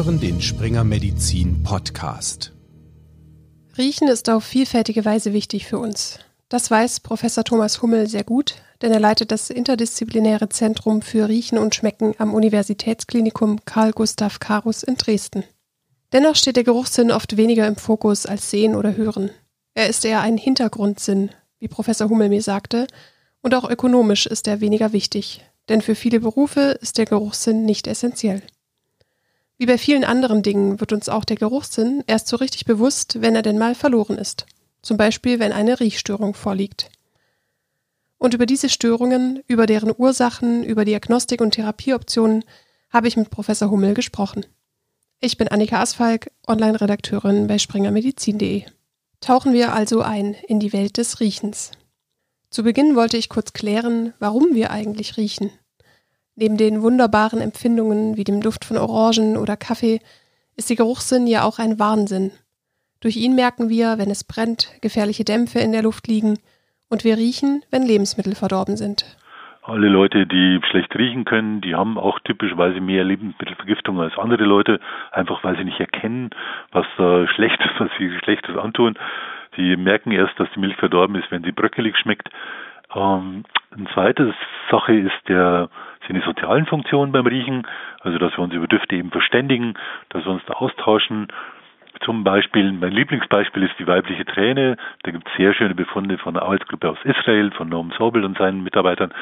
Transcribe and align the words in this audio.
hören 0.00 0.18
den 0.18 0.40
Springer 0.40 0.82
Medizin 0.82 1.62
Podcast. 1.62 2.52
Riechen 3.76 4.08
ist 4.08 4.30
auf 4.30 4.44
vielfältige 4.44 5.04
Weise 5.04 5.34
wichtig 5.34 5.66
für 5.66 5.78
uns. 5.78 6.18
Das 6.48 6.70
weiß 6.70 7.00
Professor 7.00 7.44
Thomas 7.44 7.82
Hummel 7.82 8.08
sehr 8.08 8.24
gut, 8.24 8.54
denn 8.80 8.92
er 8.92 8.98
leitet 8.98 9.30
das 9.30 9.50
interdisziplinäre 9.50 10.48
Zentrum 10.48 11.02
für 11.02 11.28
Riechen 11.28 11.58
und 11.58 11.74
Schmecken 11.74 12.14
am 12.16 12.32
Universitätsklinikum 12.32 13.62
Karl 13.66 13.92
Gustav 13.92 14.40
Karus 14.40 14.82
in 14.82 14.96
Dresden. 14.96 15.44
Dennoch 16.14 16.36
steht 16.36 16.56
der 16.56 16.64
Geruchssinn 16.64 17.10
oft 17.10 17.36
weniger 17.36 17.66
im 17.66 17.76
Fokus 17.76 18.24
als 18.24 18.48
Sehen 18.50 18.76
oder 18.76 18.96
Hören. 18.96 19.30
Er 19.74 19.90
ist 19.90 20.06
eher 20.06 20.22
ein 20.22 20.38
Hintergrundsinn, 20.38 21.28
wie 21.58 21.68
Professor 21.68 22.08
Hummel 22.08 22.30
mir 22.30 22.40
sagte, 22.40 22.86
und 23.42 23.54
auch 23.54 23.68
ökonomisch 23.68 24.24
ist 24.24 24.48
er 24.48 24.62
weniger 24.62 24.94
wichtig, 24.94 25.44
denn 25.68 25.82
für 25.82 25.94
viele 25.94 26.20
Berufe 26.20 26.78
ist 26.80 26.96
der 26.96 27.04
Geruchssinn 27.04 27.66
nicht 27.66 27.86
essentiell. 27.86 28.40
Wie 29.60 29.66
bei 29.66 29.76
vielen 29.76 30.04
anderen 30.04 30.42
Dingen 30.42 30.80
wird 30.80 30.90
uns 30.90 31.10
auch 31.10 31.26
der 31.26 31.36
Geruchssinn 31.36 32.02
erst 32.06 32.28
so 32.28 32.36
richtig 32.36 32.64
bewusst, 32.64 33.20
wenn 33.20 33.36
er 33.36 33.42
denn 33.42 33.58
mal 33.58 33.74
verloren 33.74 34.16
ist. 34.16 34.46
Zum 34.80 34.96
Beispiel, 34.96 35.38
wenn 35.38 35.52
eine 35.52 35.80
Riechstörung 35.80 36.32
vorliegt. 36.32 36.90
Und 38.16 38.32
über 38.32 38.46
diese 38.46 38.70
Störungen, 38.70 39.42
über 39.48 39.66
deren 39.66 39.92
Ursachen, 39.94 40.64
über 40.64 40.86
Diagnostik 40.86 41.42
und 41.42 41.50
Therapieoptionen 41.50 42.42
habe 42.88 43.06
ich 43.06 43.18
mit 43.18 43.28
Professor 43.28 43.70
Hummel 43.70 43.92
gesprochen. 43.92 44.46
Ich 45.20 45.36
bin 45.36 45.48
Annika 45.48 45.82
Asfalk, 45.82 46.30
Online-Redakteurin 46.48 47.46
bei 47.46 47.58
springermedizin.de. 47.58 48.64
Tauchen 49.20 49.52
wir 49.52 49.74
also 49.74 50.00
ein 50.00 50.32
in 50.48 50.58
die 50.58 50.72
Welt 50.72 50.96
des 50.96 51.20
Riechens. 51.20 51.72
Zu 52.48 52.62
Beginn 52.62 52.96
wollte 52.96 53.18
ich 53.18 53.28
kurz 53.28 53.52
klären, 53.52 54.14
warum 54.20 54.54
wir 54.54 54.70
eigentlich 54.70 55.18
riechen. 55.18 55.50
Neben 56.36 56.56
den 56.56 56.82
wunderbaren 56.82 57.40
Empfindungen 57.40 58.16
wie 58.16 58.24
dem 58.24 58.40
Duft 58.40 58.64
von 58.64 58.78
Orangen 58.78 59.36
oder 59.36 59.56
Kaffee 59.56 60.00
ist 60.56 60.70
der 60.70 60.76
Geruchssinn 60.76 61.26
ja 61.26 61.44
auch 61.44 61.58
ein 61.58 61.78
Wahnsinn. 61.78 62.32
Durch 63.00 63.16
ihn 63.16 63.34
merken 63.34 63.68
wir, 63.68 63.98
wenn 63.98 64.10
es 64.10 64.24
brennt, 64.24 64.68
gefährliche 64.82 65.24
Dämpfe 65.24 65.58
in 65.58 65.72
der 65.72 65.82
Luft 65.82 66.06
liegen 66.06 66.38
und 66.90 67.04
wir 67.04 67.16
riechen, 67.16 67.62
wenn 67.70 67.82
Lebensmittel 67.82 68.34
verdorben 68.34 68.76
sind. 68.76 69.04
Alle 69.62 69.88
Leute, 69.88 70.26
die 70.26 70.60
schlecht 70.70 70.94
riechen 70.96 71.24
können, 71.24 71.60
die 71.60 71.74
haben 71.74 71.98
auch 71.98 72.18
typischerweise 72.20 72.80
mehr 72.80 73.04
Lebensmittelvergiftung 73.04 74.00
als 74.00 74.16
andere 74.18 74.44
Leute, 74.44 74.80
einfach 75.12 75.44
weil 75.44 75.56
sie 75.56 75.64
nicht 75.64 75.78
erkennen, 75.78 76.30
was 76.72 76.86
da 76.96 77.28
schlecht 77.28 77.60
ist, 77.60 77.74
was 77.78 77.90
sie 77.98 78.10
Schlechtes 78.18 78.56
antun. 78.56 78.98
Sie 79.56 79.76
merken 79.76 80.12
erst, 80.12 80.38
dass 80.38 80.48
die 80.54 80.60
Milch 80.60 80.76
verdorben 80.76 81.16
ist, 81.16 81.30
wenn 81.30 81.42
sie 81.42 81.52
bröckelig 81.52 81.96
schmeckt. 81.98 82.30
Ähm, 82.94 83.44
eine 83.70 83.86
zweite 83.92 84.34
Sache 84.70 84.94
ist 84.94 85.28
der, 85.28 85.68
sind 86.06 86.16
die 86.16 86.24
sozialen 86.24 86.66
Funktionen 86.66 87.12
beim 87.12 87.26
Riechen, 87.26 87.66
also 88.00 88.18
dass 88.18 88.36
wir 88.36 88.44
uns 88.44 88.54
über 88.54 88.66
Düfte 88.66 88.96
eben 88.96 89.10
verständigen, 89.10 89.74
dass 90.08 90.24
wir 90.24 90.32
uns 90.32 90.44
da 90.46 90.54
austauschen. 90.54 91.28
Zum 92.00 92.24
Beispiel, 92.24 92.72
mein 92.72 92.92
Lieblingsbeispiel 92.92 93.64
ist 93.64 93.78
die 93.78 93.86
weibliche 93.86 94.24
Träne. 94.24 94.76
Da 95.02 95.10
gibt 95.10 95.28
es 95.28 95.36
sehr 95.36 95.52
schöne 95.52 95.74
Befunde 95.74 96.18
von 96.18 96.34
der 96.34 96.44
Arbeitsgruppe 96.44 96.88
aus 96.88 96.98
Israel, 97.04 97.50
von 97.50 97.68
Noam 97.68 97.92
Sobel 97.98 98.24
und 98.24 98.38
seinen 98.38 98.62
Mitarbeitern, 98.62 99.12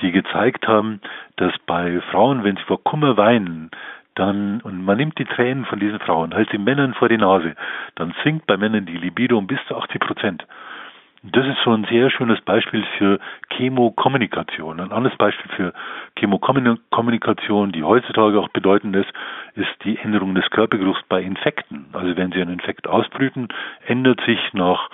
die 0.00 0.12
gezeigt 0.12 0.66
haben, 0.66 1.00
dass 1.36 1.52
bei 1.66 2.00
Frauen, 2.10 2.44
wenn 2.44 2.56
sie 2.56 2.62
vor 2.62 2.82
Kummer 2.82 3.16
weinen, 3.16 3.70
dann, 4.14 4.60
und 4.60 4.84
man 4.84 4.96
nimmt 4.96 5.18
die 5.18 5.24
Tränen 5.24 5.64
von 5.64 5.80
diesen 5.80 5.98
Frauen, 5.98 6.32
hält 6.32 6.50
sie 6.50 6.58
Männern 6.58 6.94
vor 6.94 7.08
die 7.08 7.18
Nase, 7.18 7.54
dann 7.96 8.14
sinkt 8.22 8.46
bei 8.46 8.56
Männern 8.56 8.86
die 8.86 8.96
Libido 8.96 9.36
um 9.36 9.46
bis 9.46 9.58
zu 9.66 9.76
80 9.76 10.00
Prozent. 10.00 10.46
Das 11.32 11.46
ist 11.46 11.56
so 11.64 11.72
ein 11.72 11.84
sehr 11.84 12.10
schönes 12.10 12.38
Beispiel 12.42 12.84
für 12.98 13.18
Chemokommunikation. 13.50 14.78
Ein 14.78 14.92
anderes 14.92 15.16
Beispiel 15.16 15.50
für 15.56 15.72
Chemokommunikation, 16.18 17.72
die 17.72 17.82
heutzutage 17.82 18.38
auch 18.38 18.48
bedeutend 18.48 18.94
ist, 18.94 19.10
ist 19.54 19.70
die 19.84 19.96
Änderung 19.96 20.34
des 20.34 20.50
Körpergeruchs 20.50 21.00
bei 21.08 21.22
Infekten. 21.22 21.86
Also 21.94 22.14
wenn 22.18 22.30
Sie 22.30 22.42
einen 22.42 22.52
Infekt 22.52 22.86
ausbrüten, 22.86 23.48
ändert 23.86 24.20
sich 24.26 24.38
nach 24.52 24.90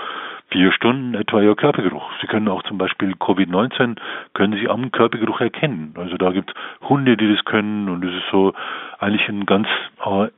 vier 0.50 0.70
Stunden 0.70 1.14
etwa 1.14 1.40
Ihr 1.40 1.56
Körpergeruch. 1.56 2.08
Sie 2.20 2.28
können 2.28 2.46
auch 2.46 2.62
zum 2.62 2.78
Beispiel 2.78 3.14
Covid-19, 3.14 3.96
können 4.32 4.52
Sie 4.52 4.68
am 4.68 4.92
Körpergeruch 4.92 5.40
erkennen. 5.40 5.94
Also 5.96 6.16
da 6.16 6.30
gibt 6.30 6.52
es 6.52 6.88
Hunde, 6.88 7.16
die 7.16 7.34
das 7.34 7.44
können 7.44 7.88
und 7.88 8.04
es 8.04 8.14
ist 8.14 8.30
so 8.30 8.52
eigentlich 9.00 9.28
ein 9.28 9.46
ganz 9.46 9.66
äh, 10.04 10.28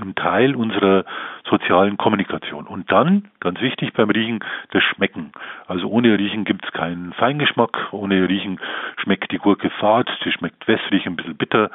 ein 0.00 0.14
Teil 0.14 0.54
unserer 0.54 1.04
sozialen 1.48 1.96
Kommunikation. 1.96 2.66
Und 2.66 2.90
dann, 2.90 3.28
ganz 3.40 3.60
wichtig 3.60 3.92
beim 3.92 4.10
Riechen, 4.10 4.40
das 4.70 4.82
Schmecken. 4.82 5.32
Also 5.66 5.88
ohne 5.88 6.18
Riechen 6.18 6.44
gibt 6.44 6.64
es 6.64 6.72
keinen 6.72 7.12
Feingeschmack, 7.14 7.92
ohne 7.92 8.28
Riechen 8.28 8.60
schmeckt 8.98 9.32
die 9.32 9.38
Gurke 9.38 9.70
fad, 9.70 10.08
sie 10.24 10.32
schmeckt 10.32 10.66
wässrig, 10.66 11.06
ein 11.06 11.16
bisschen 11.16 11.36
bitter, 11.36 11.70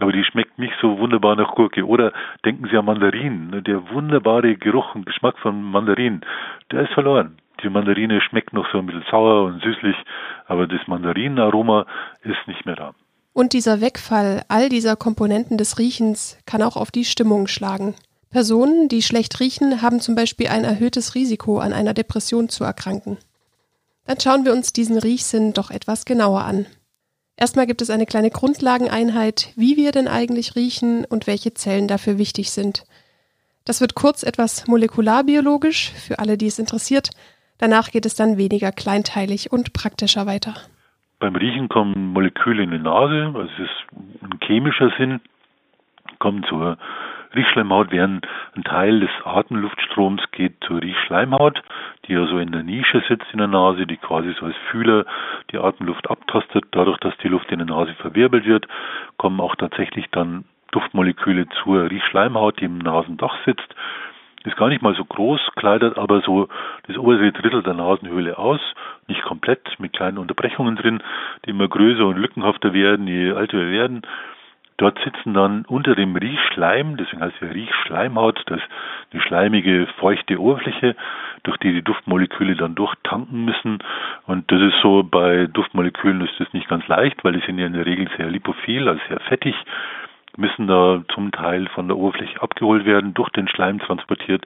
aber 0.00 0.12
die 0.12 0.24
schmeckt 0.24 0.58
nicht 0.58 0.74
so 0.80 0.98
wunderbar 0.98 1.36
nach 1.36 1.54
Gurke. 1.54 1.86
Oder 1.86 2.12
denken 2.44 2.68
Sie 2.70 2.76
an 2.76 2.84
Mandarinen, 2.84 3.62
der 3.64 3.90
wunderbare 3.90 4.56
Geruch 4.56 4.94
und 4.94 5.06
Geschmack 5.06 5.38
von 5.38 5.62
Mandarinen, 5.62 6.22
der 6.72 6.82
ist 6.82 6.92
verloren. 6.92 7.36
Die 7.62 7.68
Mandarine 7.68 8.20
schmeckt 8.20 8.52
noch 8.52 8.70
so 8.72 8.78
ein 8.78 8.86
bisschen 8.86 9.04
sauer 9.10 9.44
und 9.44 9.62
süßlich, 9.62 9.96
aber 10.46 10.66
das 10.66 10.86
Mandarinenaroma 10.86 11.86
ist 12.22 12.46
nicht 12.48 12.66
mehr 12.66 12.76
da. 12.76 12.94
Und 13.34 13.52
dieser 13.52 13.80
Wegfall 13.80 14.44
all 14.46 14.68
dieser 14.68 14.94
Komponenten 14.94 15.58
des 15.58 15.78
Riechens 15.78 16.36
kann 16.46 16.62
auch 16.62 16.76
auf 16.76 16.92
die 16.92 17.04
Stimmung 17.04 17.48
schlagen. 17.48 17.94
Personen, 18.30 18.88
die 18.88 19.02
schlecht 19.02 19.38
riechen, 19.40 19.82
haben 19.82 20.00
zum 20.00 20.14
Beispiel 20.14 20.46
ein 20.48 20.64
erhöhtes 20.64 21.16
Risiko, 21.16 21.58
an 21.58 21.72
einer 21.72 21.94
Depression 21.94 22.48
zu 22.48 22.62
erkranken. 22.62 23.18
Dann 24.06 24.20
schauen 24.20 24.44
wir 24.44 24.52
uns 24.52 24.72
diesen 24.72 24.98
Riechsinn 24.98 25.52
doch 25.52 25.72
etwas 25.72 26.04
genauer 26.04 26.42
an. 26.44 26.66
Erstmal 27.36 27.66
gibt 27.66 27.82
es 27.82 27.90
eine 27.90 28.06
kleine 28.06 28.30
Grundlageneinheit, 28.30 29.48
wie 29.56 29.76
wir 29.76 29.90
denn 29.90 30.06
eigentlich 30.06 30.54
riechen 30.54 31.04
und 31.04 31.26
welche 31.26 31.54
Zellen 31.54 31.88
dafür 31.88 32.18
wichtig 32.18 32.52
sind. 32.52 32.84
Das 33.64 33.80
wird 33.80 33.94
kurz 33.94 34.22
etwas 34.22 34.68
molekularbiologisch 34.68 35.90
für 35.90 36.20
alle, 36.20 36.38
die 36.38 36.46
es 36.46 36.60
interessiert. 36.60 37.10
Danach 37.58 37.90
geht 37.90 38.06
es 38.06 38.14
dann 38.14 38.36
weniger 38.36 38.70
kleinteilig 38.70 39.50
und 39.50 39.72
praktischer 39.72 40.26
weiter. 40.26 40.54
Beim 41.24 41.36
Riechen 41.36 41.70
kommen 41.70 42.12
Moleküle 42.12 42.64
in 42.64 42.70
die 42.70 42.78
Nase, 42.78 43.32
also 43.34 43.40
es 43.40 43.58
ist 43.58 44.22
ein 44.22 44.38
chemischer 44.42 44.92
Sinn, 44.98 45.22
kommen 46.18 46.44
zur 46.44 46.76
Riechschleimhaut, 47.34 47.90
während 47.92 48.28
ein 48.54 48.62
Teil 48.62 49.00
des 49.00 49.08
Atemluftstroms 49.24 50.20
geht 50.32 50.62
zur 50.66 50.82
Riechschleimhaut, 50.82 51.62
die 52.06 52.12
ja 52.12 52.26
so 52.26 52.36
in 52.36 52.52
der 52.52 52.62
Nische 52.62 53.02
sitzt 53.08 53.24
in 53.32 53.38
der 53.38 53.48
Nase, 53.48 53.86
die 53.86 53.96
quasi 53.96 54.34
so 54.38 54.44
als 54.44 54.56
Fühler 54.70 55.06
die 55.50 55.56
Atemluft 55.56 56.10
abtastet. 56.10 56.66
Dadurch, 56.72 56.98
dass 56.98 57.16
die 57.22 57.28
Luft 57.28 57.50
in 57.50 57.58
der 57.58 57.68
Nase 57.68 57.94
verwirbelt 57.94 58.44
wird, 58.44 58.68
kommen 59.16 59.40
auch 59.40 59.56
tatsächlich 59.56 60.04
dann 60.10 60.44
Duftmoleküle 60.72 61.46
zur 61.62 61.90
Riechschleimhaut, 61.90 62.60
die 62.60 62.66
im 62.66 62.76
Nasendach 62.76 63.38
sitzt 63.46 63.74
ist 64.44 64.56
gar 64.56 64.68
nicht 64.68 64.82
mal 64.82 64.94
so 64.94 65.04
groß, 65.04 65.40
kleidet 65.56 65.96
aber 65.98 66.20
so 66.20 66.48
das 66.86 66.96
oberste 66.96 67.32
Drittel 67.32 67.62
der 67.62 67.74
Nasenhöhle 67.74 68.38
aus, 68.38 68.60
nicht 69.08 69.22
komplett, 69.22 69.78
mit 69.78 69.92
kleinen 69.92 70.18
Unterbrechungen 70.18 70.76
drin, 70.76 71.02
die 71.44 71.50
immer 71.50 71.68
größer 71.68 72.06
und 72.06 72.18
lückenhafter 72.18 72.72
werden, 72.72 73.06
je 73.06 73.30
älter 73.30 73.58
wir 73.58 73.70
werden. 73.70 74.02
Dort 74.76 74.98
sitzen 75.04 75.34
dann 75.34 75.64
unter 75.66 75.94
dem 75.94 76.16
Riechschleim, 76.16 76.96
deswegen 76.96 77.22
heißt 77.22 77.36
es 77.40 77.48
ja 77.48 77.54
Riechschleimhaut, 77.54 78.42
das 78.46 78.58
ist 78.58 78.66
eine 79.12 79.22
schleimige, 79.22 79.86
feuchte 79.98 80.40
Oberfläche, 80.40 80.96
durch 81.44 81.56
die 81.58 81.72
die 81.72 81.82
Duftmoleküle 81.82 82.56
dann 82.56 82.74
durchtanken 82.74 83.44
müssen. 83.44 83.78
Und 84.26 84.50
das 84.50 84.60
ist 84.60 84.80
so, 84.82 85.04
bei 85.04 85.46
Duftmolekülen 85.46 86.20
ist 86.22 86.34
das 86.40 86.52
nicht 86.52 86.68
ganz 86.68 86.86
leicht, 86.88 87.22
weil 87.22 87.34
die 87.34 87.46
sind 87.46 87.58
ja 87.58 87.66
in 87.66 87.74
der 87.74 87.86
Regel 87.86 88.08
sehr 88.16 88.28
lipophil, 88.28 88.88
also 88.88 89.00
sehr 89.08 89.20
fettig 89.20 89.54
müssen 90.36 90.66
da 90.66 91.02
zum 91.14 91.30
Teil 91.32 91.68
von 91.68 91.88
der 91.88 91.96
Oberfläche 91.96 92.40
abgeholt 92.42 92.84
werden, 92.84 93.14
durch 93.14 93.30
den 93.30 93.48
Schleim 93.48 93.78
transportiert, 93.78 94.44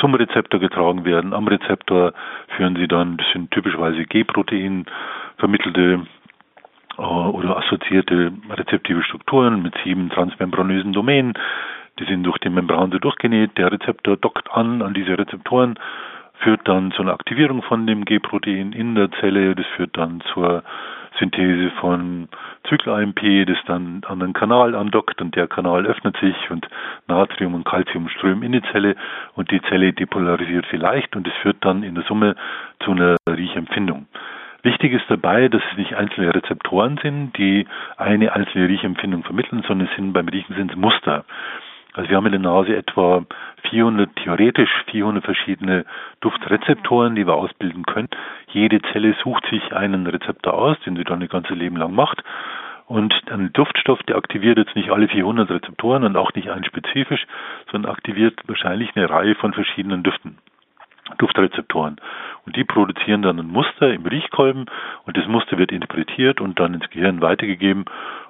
zum 0.00 0.14
Rezeptor 0.14 0.60
getragen 0.60 1.04
werden. 1.04 1.32
Am 1.32 1.46
Rezeptor 1.46 2.12
führen 2.56 2.76
sie 2.76 2.88
dann, 2.88 3.16
das 3.16 3.26
sind 3.32 3.50
typischerweise 3.50 4.04
G-Protein 4.04 4.86
vermittelte 5.38 6.06
äh, 6.98 7.02
oder 7.02 7.56
assoziierte 7.58 8.32
rezeptive 8.50 9.02
Strukturen 9.02 9.62
mit 9.62 9.74
sieben 9.84 10.10
transmembranösen 10.10 10.92
Domänen. 10.92 11.34
Die 11.98 12.04
sind 12.04 12.24
durch 12.24 12.38
die 12.38 12.50
Membran 12.50 12.90
so 12.90 12.98
durchgenäht. 12.98 13.56
Der 13.56 13.70
Rezeptor 13.70 14.16
dockt 14.16 14.50
an 14.52 14.82
an 14.82 14.94
diese 14.94 15.16
Rezeptoren, 15.16 15.78
führt 16.40 16.66
dann 16.66 16.90
zu 16.92 17.02
einer 17.02 17.12
Aktivierung 17.12 17.62
von 17.62 17.86
dem 17.86 18.04
G-Protein 18.04 18.72
in 18.72 18.96
der 18.96 19.10
Zelle. 19.20 19.54
Das 19.54 19.66
führt 19.76 19.96
dann 19.96 20.20
zur 20.32 20.64
Synthese 21.18 21.70
von 21.80 22.28
Zykel-AMP, 22.68 23.46
das 23.46 23.58
dann 23.66 24.02
an 24.06 24.20
den 24.20 24.32
Kanal 24.32 24.74
andockt 24.74 25.20
und 25.20 25.36
der 25.36 25.46
Kanal 25.46 25.86
öffnet 25.86 26.16
sich 26.18 26.36
und 26.50 26.68
Natrium 27.06 27.54
und 27.54 27.64
Calcium 27.64 28.08
strömen 28.08 28.42
in 28.42 28.52
die 28.52 28.62
Zelle 28.72 28.96
und 29.34 29.50
die 29.50 29.62
Zelle 29.62 29.92
depolarisiert 29.92 30.66
vielleicht 30.66 31.14
und 31.16 31.26
es 31.26 31.34
führt 31.42 31.58
dann 31.60 31.82
in 31.82 31.94
der 31.94 32.04
Summe 32.04 32.34
zu 32.80 32.92
einer 32.92 33.16
Riechempfindung. 33.28 34.06
Wichtig 34.62 34.94
ist 34.94 35.04
dabei, 35.08 35.48
dass 35.48 35.62
es 35.70 35.76
nicht 35.76 35.94
einzelne 35.94 36.34
Rezeptoren 36.34 36.98
sind, 37.02 37.36
die 37.36 37.66
eine 37.98 38.32
einzelne 38.32 38.66
Riechempfindung 38.66 39.22
vermitteln, 39.22 39.62
sondern 39.68 39.88
es 39.88 39.96
sind 39.96 40.14
beim 40.14 40.26
Riechen 40.26 40.56
sind 40.56 40.70
es 40.70 40.76
Muster. 40.76 41.24
Also 41.94 42.10
wir 42.10 42.16
haben 42.16 42.26
in 42.26 42.32
der 42.32 42.40
Nase 42.40 42.76
etwa 42.76 43.24
400, 43.70 44.14
theoretisch 44.16 44.70
400 44.90 45.24
verschiedene 45.24 45.86
Duftrezeptoren, 46.20 47.14
die 47.14 47.26
wir 47.26 47.34
ausbilden 47.34 47.84
können. 47.84 48.08
Jede 48.48 48.82
Zelle 48.92 49.14
sucht 49.22 49.46
sich 49.46 49.72
einen 49.72 50.06
Rezeptor 50.06 50.54
aus, 50.54 50.76
den 50.80 50.96
sie 50.96 51.04
dann 51.04 51.22
ihr 51.22 51.28
ganzes 51.28 51.56
Leben 51.56 51.76
lang 51.76 51.94
macht. 51.94 52.22
Und 52.86 53.14
ein 53.30 53.52
Duftstoff, 53.52 54.02
der 54.02 54.16
aktiviert 54.16 54.58
jetzt 54.58 54.76
nicht 54.76 54.90
alle 54.90 55.08
400 55.08 55.50
Rezeptoren 55.50 56.04
und 56.04 56.16
auch 56.16 56.34
nicht 56.34 56.50
einen 56.50 56.64
spezifisch, 56.64 57.26
sondern 57.70 57.92
aktiviert 57.92 58.40
wahrscheinlich 58.46 58.90
eine 58.94 59.08
Reihe 59.08 59.36
von 59.36 59.54
verschiedenen 59.54 60.02
Düften. 60.02 60.38
Duftrezeptoren. 61.18 61.96
Und 62.46 62.56
die 62.56 62.64
produzieren 62.64 63.22
dann 63.22 63.38
ein 63.38 63.46
Muster 63.46 63.92
im 63.92 64.06
Riechkolben 64.06 64.66
und 65.04 65.16
das 65.16 65.26
Muster 65.26 65.58
wird 65.58 65.70
interpretiert 65.70 66.40
und 66.40 66.58
dann 66.58 66.74
ins 66.74 66.88
Gehirn 66.90 67.20
weitergegeben 67.20 67.84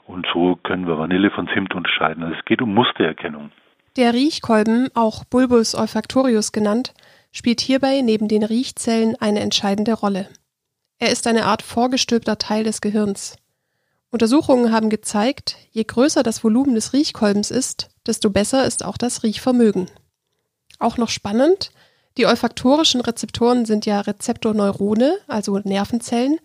und 0.06 0.27
so 0.33 0.56
können 0.56 0.87
wir 0.87 0.99
Vanille 0.99 1.31
von 1.31 1.49
Zimt 1.55 1.75
unterscheiden. 1.75 2.23
Also 2.23 2.37
es 2.39 2.45
geht 2.45 2.62
um 2.62 2.75
Mustererkennung. 2.75 3.51
Der 3.97 4.12
Riechkolben, 4.12 4.89
auch 4.95 5.25
Bulbus 5.25 5.75
olfactorius 5.75 6.53
genannt, 6.53 6.95
spielt 7.33 7.61
hierbei 7.61 8.01
neben 8.01 8.29
den 8.29 8.43
Riechzellen 8.43 9.17
eine 9.21 9.41
entscheidende 9.41 9.95
Rolle. 9.95 10.29
Er 10.99 11.11
ist 11.11 11.27
eine 11.27 11.47
Art 11.47 11.62
vorgestülpter 11.62 12.39
Teil 12.39 12.65
des 12.65 12.81
Gehirns. 12.81 13.37
Untersuchungen 14.11 14.73
haben 14.73 14.91
gezeigt, 14.91 15.56
je 15.73 15.85
größer 15.85 16.23
das 16.23 16.45
Volumen 16.45 16.75
des 16.75 16.93
Riechkolbens 16.93 17.50
ist, 17.50 17.91
desto 18.07 18.31
besser 18.31 18.65
ist 18.65 18.85
auch 18.85 18.97
das 18.97 19.25
Riechvermögen. 19.25 19.91
Auch 20.79 20.99
noch 20.99 21.09
spannend, 21.09 21.73
die 22.17 22.27
olfaktorischen 22.27 23.00
Rezeptoren 23.00 23.65
sind 23.65 23.87
ja 23.87 24.00
Rezeptorneurone, 24.00 25.19
also 25.27 25.59
Nervenzellen, 25.59 26.39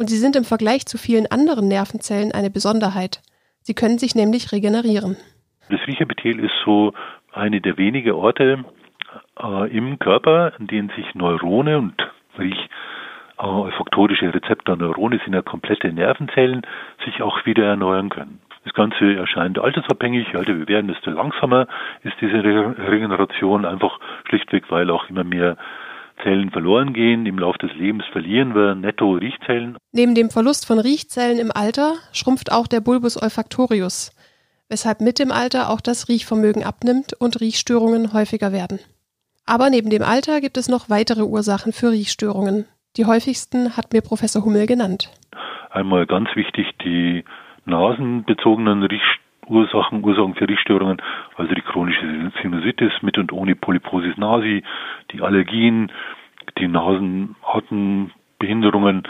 und 0.00 0.08
sie 0.08 0.16
sind 0.16 0.34
im 0.34 0.44
Vergleich 0.44 0.86
zu 0.86 0.96
vielen 0.96 1.26
anderen 1.30 1.68
Nervenzellen 1.68 2.32
eine 2.32 2.48
Besonderheit. 2.48 3.20
Sie 3.60 3.74
können 3.74 3.98
sich 3.98 4.14
nämlich 4.14 4.50
regenerieren. 4.50 5.18
Das 5.68 5.86
Riechepithel 5.86 6.40
ist 6.40 6.54
so 6.64 6.94
eine 7.32 7.60
der 7.60 7.76
wenigen 7.76 8.12
Orte 8.12 8.64
äh, 9.38 9.76
im 9.76 9.98
Körper, 9.98 10.54
an 10.58 10.66
denen 10.66 10.90
sich 10.96 11.14
Neurone 11.14 11.76
und 11.78 11.94
Riech 12.38 12.68
äh, 13.38 13.42
olfaktorische 13.42 14.32
Rezeptorneurone 14.32 15.20
sind 15.22 15.34
ja 15.34 15.42
komplette 15.42 15.92
Nervenzellen, 15.92 16.62
sich 17.04 17.20
auch 17.20 17.44
wieder 17.44 17.66
erneuern 17.66 18.08
können. 18.08 18.40
Das 18.64 18.72
Ganze 18.72 19.16
erscheint 19.16 19.58
altersabhängig. 19.58 20.28
Je 20.32 20.38
älter 20.38 20.56
wir 20.56 20.68
werden, 20.68 20.88
desto 20.88 21.10
langsamer 21.10 21.66
ist 22.02 22.14
diese 22.22 22.42
Regeneration 22.42 23.66
einfach 23.66 23.98
schlichtweg, 24.28 24.64
weil 24.70 24.90
auch 24.90 25.10
immer 25.10 25.24
mehr 25.24 25.58
Zellen 26.22 26.50
verloren 26.50 26.92
gehen. 26.92 27.26
Im 27.26 27.38
Laufe 27.38 27.58
des 27.58 27.74
Lebens 27.74 28.04
verlieren 28.12 28.54
wir 28.54 28.74
netto 28.74 29.12
Riechzellen. 29.12 29.76
Neben 29.92 30.14
dem 30.14 30.30
Verlust 30.30 30.66
von 30.66 30.78
Riechzellen 30.78 31.38
im 31.38 31.50
Alter 31.52 31.94
schrumpft 32.12 32.52
auch 32.52 32.66
der 32.66 32.80
Bulbus 32.80 33.20
olfactorius, 33.20 34.14
weshalb 34.68 35.00
mit 35.00 35.18
dem 35.18 35.32
Alter 35.32 35.70
auch 35.70 35.80
das 35.80 36.08
Riechvermögen 36.08 36.64
abnimmt 36.64 37.12
und 37.14 37.40
Riechstörungen 37.40 38.12
häufiger 38.12 38.52
werden. 38.52 38.78
Aber 39.46 39.70
neben 39.70 39.90
dem 39.90 40.02
Alter 40.02 40.40
gibt 40.40 40.56
es 40.56 40.68
noch 40.68 40.90
weitere 40.90 41.22
Ursachen 41.22 41.72
für 41.72 41.90
Riechstörungen. 41.90 42.66
Die 42.96 43.06
häufigsten 43.06 43.76
hat 43.76 43.92
mir 43.92 44.00
Professor 44.00 44.44
Hummel 44.44 44.66
genannt. 44.66 45.10
Einmal 45.70 46.06
ganz 46.06 46.28
wichtig 46.34 46.66
die 46.84 47.24
nasenbezogenen 47.64 48.82
Riechursachen, 48.82 49.29
Ursachen 49.50 50.02
für 50.34 50.48
Riechstörungen, 50.48 51.02
also 51.36 51.54
die 51.54 51.60
chronische 51.60 52.32
Sinusitis 52.40 52.92
mit 53.02 53.18
und 53.18 53.30
ohne 53.32 53.54
Polyposis 53.56 54.16
nasi, 54.16 54.62
die 55.10 55.20
Allergien, 55.20 55.92
die 56.58 56.68
Nasenartenbehinderungen, 56.68 59.02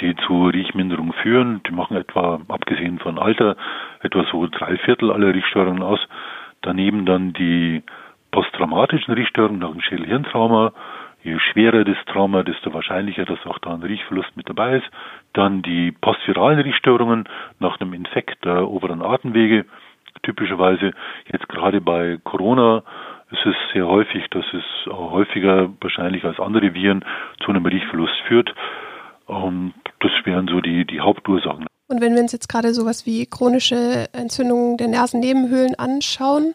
die 0.00 0.16
zu 0.26 0.46
Riechminderung 0.46 1.12
führen. 1.12 1.60
Die 1.66 1.72
machen 1.72 1.96
etwa, 1.96 2.40
abgesehen 2.48 3.00
von 3.00 3.18
Alter, 3.18 3.56
etwa 4.00 4.24
so 4.30 4.46
drei 4.46 4.76
Viertel 4.78 5.10
aller 5.10 5.34
Riechstörungen 5.34 5.82
aus. 5.82 5.98
Daneben 6.62 7.04
dann 7.04 7.32
die 7.32 7.82
posttraumatischen 8.30 9.12
Riechstörungen 9.14 9.58
nach 9.60 9.72
dem 9.72 9.80
Schädelhirntrauma, 9.80 10.72
Je 11.24 11.36
schwerer 11.40 11.84
das 11.84 11.96
Trauma, 12.06 12.44
desto 12.44 12.72
wahrscheinlicher, 12.72 13.24
dass 13.24 13.44
auch 13.44 13.58
da 13.58 13.74
ein 13.74 13.82
Riechverlust 13.82 14.36
mit 14.36 14.48
dabei 14.48 14.76
ist. 14.76 14.88
Dann 15.32 15.62
die 15.62 15.90
postviralen 15.90 16.60
Riechstörungen 16.60 17.28
nach 17.58 17.80
einem 17.80 17.92
Infekt 17.92 18.44
der 18.44 18.68
oberen 18.68 19.02
Atemwege. 19.02 19.64
Typischerweise 20.22 20.92
jetzt 21.32 21.48
gerade 21.48 21.80
bei 21.80 22.18
Corona 22.24 22.82
ist 23.30 23.44
es 23.44 23.54
sehr 23.72 23.86
häufig, 23.86 24.24
dass 24.30 24.44
es 24.52 24.64
häufiger 24.90 25.70
wahrscheinlich 25.80 26.24
als 26.24 26.40
andere 26.40 26.74
Viren 26.74 27.04
zu 27.44 27.50
einem 27.50 27.66
Riechverlust 27.66 28.16
führt. 28.26 28.54
Und 29.26 29.74
das 30.00 30.12
wären 30.24 30.48
so 30.48 30.60
die, 30.60 30.86
die 30.86 31.00
Hauptursachen. 31.00 31.66
Und 31.88 32.00
wenn 32.00 32.14
wir 32.14 32.20
uns 32.20 32.32
jetzt 32.32 32.48
gerade 32.48 32.72
sowas 32.74 33.06
wie 33.06 33.26
chronische 33.26 34.06
Entzündungen 34.12 34.76
der 34.76 34.88
Nasennebenhöhlen 34.88 35.74
anschauen, 35.78 36.54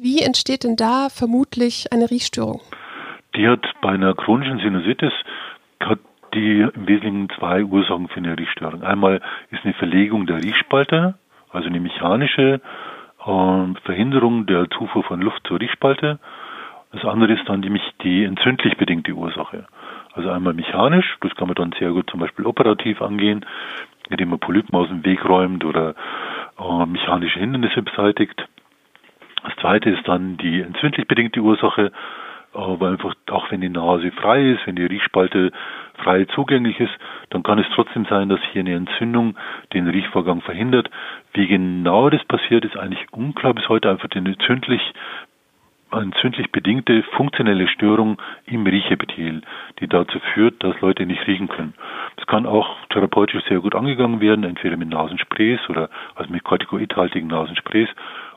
wie 0.00 0.20
entsteht 0.20 0.64
denn 0.64 0.76
da 0.76 1.08
vermutlich 1.08 1.92
eine 1.92 2.10
Riechstörung? 2.10 2.60
Die 3.36 3.48
hat 3.48 3.64
bei 3.80 3.90
einer 3.90 4.14
chronischen 4.14 4.58
Sinusitis 4.58 5.12
hat 5.80 5.98
die 6.34 6.60
im 6.60 6.88
Wesentlichen 6.88 7.28
zwei 7.38 7.64
Ursachen 7.64 8.08
für 8.08 8.16
eine 8.16 8.36
Riechstörung. 8.36 8.82
Einmal 8.82 9.20
ist 9.50 9.64
eine 9.64 9.74
Verlegung 9.74 10.26
der 10.26 10.42
Riechspalte, 10.42 11.14
also 11.54 11.68
eine 11.68 11.80
mechanische 11.80 12.60
äh, 13.24 13.80
Verhinderung 13.84 14.46
der 14.46 14.68
Zufuhr 14.70 15.04
von 15.04 15.20
Luft 15.20 15.46
zur 15.46 15.60
Riechspalte. 15.60 16.18
Das 16.92 17.04
andere 17.04 17.32
ist 17.32 17.48
dann 17.48 17.60
nämlich 17.60 17.82
die 18.02 18.24
entzündlich 18.24 18.76
bedingte 18.76 19.12
Ursache. 19.12 19.66
Also 20.12 20.30
einmal 20.30 20.54
mechanisch, 20.54 21.16
das 21.22 21.34
kann 21.34 21.48
man 21.48 21.56
dann 21.56 21.74
sehr 21.78 21.90
gut 21.90 22.08
zum 22.08 22.20
Beispiel 22.20 22.46
operativ 22.46 23.02
angehen, 23.02 23.44
indem 24.10 24.30
man 24.30 24.38
Polypen 24.38 24.74
aus 24.78 24.88
dem 24.88 25.04
Weg 25.04 25.24
räumt 25.28 25.64
oder 25.64 25.94
äh, 26.58 26.86
mechanische 26.86 27.40
Hindernisse 27.40 27.82
beseitigt. 27.82 28.46
Das 29.42 29.56
zweite 29.56 29.90
ist 29.90 30.06
dann 30.06 30.36
die 30.36 30.60
entzündlich 30.60 31.06
bedingte 31.06 31.40
Ursache, 31.40 31.92
aber 32.54 32.88
einfach, 32.88 33.14
auch 33.30 33.50
wenn 33.50 33.60
die 33.60 33.68
Nase 33.68 34.10
frei 34.12 34.50
ist, 34.50 34.66
wenn 34.66 34.76
die 34.76 34.86
Riechspalte 34.86 35.52
frei 36.02 36.24
zugänglich 36.26 36.78
ist, 36.80 36.92
dann 37.30 37.42
kann 37.42 37.58
es 37.58 37.66
trotzdem 37.74 38.06
sein, 38.06 38.28
dass 38.28 38.40
hier 38.52 38.60
eine 38.60 38.74
Entzündung 38.74 39.36
den 39.72 39.88
Riechvorgang 39.88 40.40
verhindert. 40.40 40.90
Wie 41.32 41.46
genau 41.46 42.10
das 42.10 42.24
passiert, 42.24 42.64
ist 42.64 42.76
eigentlich 42.76 43.12
unklar 43.12 43.54
bis 43.54 43.68
heute 43.68 43.90
einfach 43.90 44.08
eine 44.14 44.30
entzündlich 44.30 44.82
entzündlich 45.92 46.50
bedingte 46.50 47.02
funktionelle 47.16 47.68
Störung 47.68 48.20
im 48.46 48.66
Riechepithel, 48.66 49.42
die 49.78 49.86
dazu 49.86 50.18
führt, 50.32 50.62
dass 50.62 50.80
Leute 50.80 51.06
nicht 51.06 51.26
riechen 51.26 51.48
können. 51.48 51.74
Das 52.16 52.26
kann 52.26 52.46
auch 52.46 52.68
therapeutisch 52.90 53.44
sehr 53.48 53.60
gut 53.60 53.74
angegangen 53.74 54.20
werden, 54.20 54.44
entweder 54.44 54.76
mit 54.76 54.88
Nasensprays 54.88 55.60
oder 55.68 55.90
also 56.14 56.32
mit 56.32 56.44
kortikoidhaltigen 56.44 57.28
Nasensprays 57.28 57.88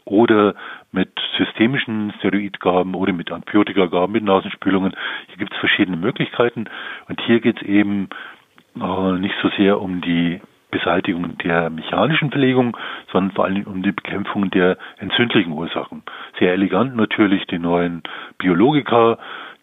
oder 0.08 0.56
mit 0.92 1.10
systemischen 1.38 2.14
Steroidgaben 2.20 2.96
oder 2.96 3.14
mit 3.14 3.32
Antibiotikagaben, 3.32 4.14
mit 4.14 4.24
Nasenspülungen. 4.24 4.94
Hier 5.28 5.38
gibt 5.38 5.54
es 5.54 5.60
verschiedene 5.60 5.98
Möglichkeiten 5.98 6.66
und 7.08 7.22
hier 7.22 7.40
geht 7.40 7.62
es 7.62 7.68
eben 7.68 8.10
äh, 8.76 9.12
nicht 9.14 9.36
so 9.42 9.50
sehr 9.58 9.82
um 9.82 10.02
die 10.02 10.42
Beseitigung 10.72 11.38
der 11.38 11.70
mechanischen 11.70 12.32
Verlegung, 12.32 12.76
sondern 13.12 13.36
vor 13.36 13.46
allem 13.46 13.64
um 13.64 13.84
die 13.84 13.92
Bekämpfung 13.92 14.50
der 14.52 14.78
entzündlichen 14.98 15.54
Ursachen. 15.54 16.04
Sehr 16.40 16.54
elegant 16.54 16.96
natürlich 16.96 17.46
die 17.48 17.60
neuen 17.60 18.04
Biologika, 18.38 19.18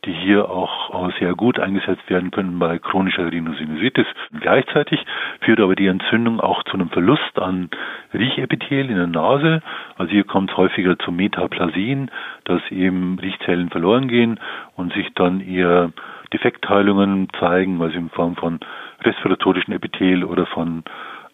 die 0.04 0.12
hier 0.12 0.50
auch 0.50 1.10
sehr 1.18 1.34
gut 1.34 1.58
eingesetzt 1.58 2.08
werden 2.10 2.30
können 2.30 2.58
bei 2.58 2.78
chronischer 2.78 3.30
Rhinosinusitis. 3.30 4.06
Gleichzeitig 4.38 5.04
führt 5.40 5.60
aber 5.60 5.74
die 5.74 5.86
Entzündung 5.86 6.40
auch 6.40 6.62
zu 6.64 6.74
einem 6.74 6.90
Verlust 6.90 7.38
an 7.38 7.70
Riechepithel 8.12 8.90
in 8.90 8.96
der 8.96 9.06
Nase. 9.06 9.62
Also 9.96 10.10
hier 10.12 10.24
kommt 10.24 10.50
es 10.50 10.56
häufiger 10.56 10.98
zu 10.98 11.10
Metaplasien, 11.10 12.10
dass 12.44 12.60
eben 12.70 13.18
Riechzellen 13.18 13.70
verloren 13.70 14.08
gehen 14.08 14.40
und 14.76 14.92
sich 14.92 15.08
dann 15.14 15.40
eher 15.40 15.90
Defektheilungen 16.32 17.28
zeigen, 17.38 17.80
also 17.80 17.96
in 17.96 18.10
Form 18.10 18.36
von 18.36 18.60
respiratorischen 19.04 19.72
Epithel 19.74 20.24
oder 20.24 20.46
von 20.46 20.84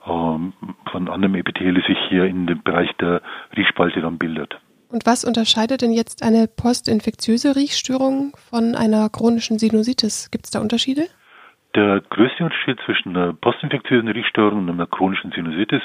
ähm, 0.06 0.52
von 0.90 1.08
anderem 1.08 1.34
Epithel, 1.34 1.74
das 1.74 1.84
sich 1.84 1.98
hier 2.08 2.24
in 2.24 2.46
dem 2.46 2.62
Bereich 2.62 2.90
der 3.00 3.20
Riechspalte 3.56 4.00
dann 4.00 4.18
bildet. 4.18 4.58
Und 4.88 5.06
was 5.06 5.24
unterscheidet 5.24 5.82
denn 5.82 5.92
jetzt 5.92 6.22
eine 6.22 6.48
postinfektiöse 6.48 7.54
Riechstörung 7.54 8.32
von 8.50 8.74
einer 8.74 9.08
chronischen 9.08 9.58
Sinusitis? 9.58 10.30
Gibt 10.30 10.46
es 10.46 10.50
da 10.50 10.60
Unterschiede? 10.60 11.02
Der 11.76 12.00
größte 12.00 12.42
Unterschied 12.42 12.78
zwischen 12.84 13.16
einer 13.16 13.32
postinfektiösen 13.32 14.08
Riechstörung 14.08 14.60
und 14.60 14.70
einer 14.70 14.86
chronischen 14.86 15.30
Sinusitis 15.30 15.82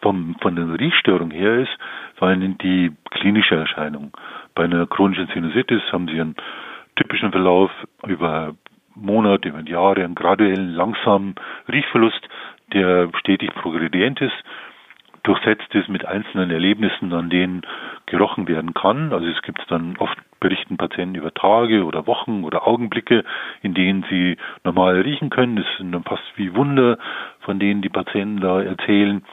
vom, 0.00 0.36
von 0.40 0.54
der 0.54 0.78
Riechstörung 0.78 1.32
her 1.32 1.58
ist 1.60 1.76
vor 2.14 2.28
allem 2.28 2.56
die 2.58 2.92
klinische 3.10 3.56
Erscheinung. 3.56 4.12
Bei 4.54 4.64
einer 4.64 4.86
chronischen 4.86 5.28
Sinusitis 5.34 5.82
haben 5.90 6.06
Sie 6.06 6.20
einen 6.20 6.36
typischen 6.94 7.32
Verlauf 7.32 7.70
über 8.06 8.54
Monate, 8.96 9.50
über 9.50 9.60
Jahre, 9.60 10.04
einen 10.04 10.14
graduellen, 10.14 10.74
langsamen 10.74 11.34
Riechverlust, 11.68 12.28
der 12.72 13.10
stetig 13.20 13.54
progredient 13.54 14.20
ist 14.20 14.44
durchsetzt 15.26 15.74
ist 15.74 15.88
mit 15.88 16.04
einzelnen 16.06 16.50
Erlebnissen, 16.50 17.12
an 17.12 17.30
denen 17.30 17.62
gerochen 18.06 18.46
werden 18.46 18.74
kann. 18.74 19.12
Also 19.12 19.26
es 19.26 19.42
gibt 19.42 19.60
dann 19.68 19.96
oft 19.98 20.16
berichten 20.38 20.76
Patienten 20.76 21.16
über 21.16 21.34
Tage 21.34 21.84
oder 21.84 22.06
Wochen 22.06 22.44
oder 22.44 22.66
Augenblicke, 22.66 23.24
in 23.62 23.74
denen 23.74 24.04
sie 24.08 24.36
normal 24.62 25.00
riechen 25.00 25.30
können. 25.30 25.56
Das 25.56 25.66
sind 25.78 25.92
dann 25.92 26.04
fast 26.04 26.22
wie 26.36 26.54
Wunder, 26.54 26.98
von 27.40 27.58
denen 27.58 27.82
die 27.82 27.88
Patienten 27.88 28.40
da 28.40 28.62
erzählen. 28.62 29.24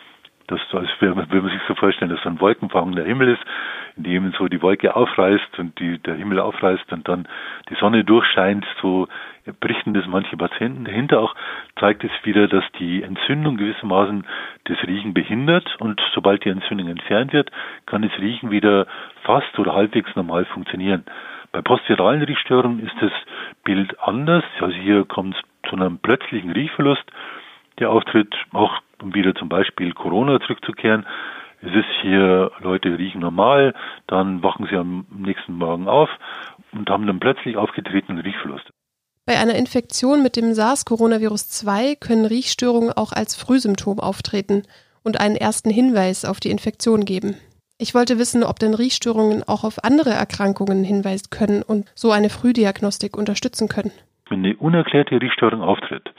Das 0.48 0.60
als 0.74 0.90
wenn 1.00 1.16
man, 1.16 1.50
sich 1.50 1.62
so 1.68 1.76
vorstellen, 1.76 2.12
dass 2.12 2.22
so 2.22 2.30
ein 2.30 2.40
wolkenfangender 2.42 3.04
Himmel 3.04 3.30
ist, 3.30 3.42
in 3.96 4.04
dem 4.04 4.34
so 4.38 4.48
die 4.48 4.62
Wolke 4.62 4.96
aufreißt 4.96 5.60
und 5.60 5.80
die, 5.80 6.00
der 6.00 6.16
Himmel 6.16 6.40
aufreißt 6.40 6.92
und 6.92 7.08
dann 7.08 7.28
die 7.70 7.76
Sonne 7.76 8.04
durchscheint, 8.04 8.66
so 8.82 9.08
berichten 9.60 9.94
das 9.94 10.06
manche 10.08 10.36
Patienten. 10.38 10.86
Dahinter 10.86 11.20
auch 11.20 11.36
zeigt 11.80 12.04
es 12.04 12.12
wieder, 12.24 12.48
dass 12.48 12.64
die 12.80 13.04
Entzündung 13.04 13.58
gewissermaßen 13.58 14.26
das 14.66 14.78
Riechen 14.86 15.14
behindert 15.14 15.76
und 15.80 16.02
sobald 16.14 16.44
die 16.46 16.50
Entzündung 16.50 16.88
entfernt 16.90 17.34
wird, 17.34 17.52
kann 17.86 18.02
das 18.02 18.18
Riechen 18.20 18.52
wieder 18.52 18.88
fast 19.24 19.58
oder 19.60 19.74
halbwegs 19.74 20.16
normal 20.16 20.46
funktionieren. 20.46 21.06
Bei 21.52 21.62
postviralen 21.62 22.24
Riechstörungen 22.24 22.80
ist 22.80 22.96
das 23.00 23.12
Bild 23.64 24.00
anders. 24.02 24.44
Also 24.60 24.76
hier 24.76 25.06
kommt 25.06 25.36
es 25.36 25.70
zu 25.70 25.76
einem 25.76 26.00
plötzlichen 26.00 26.50
Riechverlust, 26.50 27.04
der 27.80 27.92
auftritt, 27.92 28.36
auch 28.54 28.82
um 29.04 29.14
wieder 29.14 29.36
zum 29.36 29.50
Beispiel 29.50 29.94
Corona 29.94 30.40
zurückzukehren. 30.40 31.06
Es 31.62 31.74
ist 31.74 31.90
hier, 32.02 32.52
Leute 32.60 32.98
riechen 32.98 33.22
normal, 33.22 33.74
dann 34.08 34.42
wachen 34.44 34.68
sie 34.70 34.76
am 34.76 35.06
nächsten 35.16 35.54
Morgen 35.54 35.88
auf 35.88 36.10
und 36.72 36.90
haben 36.90 37.06
dann 37.08 37.20
plötzlich 37.20 37.56
aufgetretenen 37.56 38.20
Riechverlust. 38.20 38.70
Bei 39.26 39.40
einer 39.40 39.56
Infektion 39.56 40.22
mit 40.22 40.36
dem 40.36 40.54
SARS-Coronavirus 40.54 41.48
2 41.50 41.96
können 41.96 42.26
Riechstörungen 42.26 42.92
auch 42.92 43.14
als 43.14 43.36
Frühsymptom 43.36 44.02
auftreten 44.02 44.64
und 45.04 45.22
einen 45.22 45.38
ersten 45.38 45.70
Hinweis 45.70 46.26
auf 46.26 46.42
die 46.42 46.50
Infektion 46.50 47.06
geben. 47.06 47.38
Ich 47.78 47.96
wollte 47.96 48.20
wissen, 48.20 48.44
ob 48.44 48.60
denn 48.60 48.74
Riechstörungen 48.74 49.44
auch 49.44 49.64
auf 49.64 49.84
andere 49.84 50.12
Erkrankungen 50.12 50.84
hinweisen 50.84 51.30
können 51.30 51.64
und 51.64 51.90
so 51.96 52.12
eine 52.12 52.30
Frühdiagnostik 52.30 53.18
unterstützen 53.18 53.70
können. 53.70 53.92
Wenn 54.30 54.40
eine 54.40 54.56
unerklärte 54.58 55.22
Riechstörung 55.22 55.62
auftritt, 55.62 56.14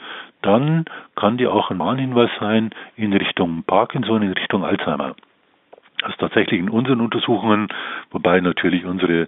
dann 0.45 0.85
kann 1.15 1.37
die 1.37 1.47
auch 1.47 1.71
ein 1.71 1.79
Warnhinweis 1.79 2.29
sein 2.39 2.71
in 2.95 3.13
Richtung 3.13 3.63
Parkinson, 3.63 4.21
in 4.21 4.33
Richtung 4.33 4.63
Alzheimer. 4.63 5.15
Also 6.01 6.17
tatsächlich 6.19 6.59
in 6.59 6.69
unseren 6.69 7.01
Untersuchungen, 7.01 7.67
wobei 8.11 8.39
natürlich 8.41 8.85
unsere 8.85 9.27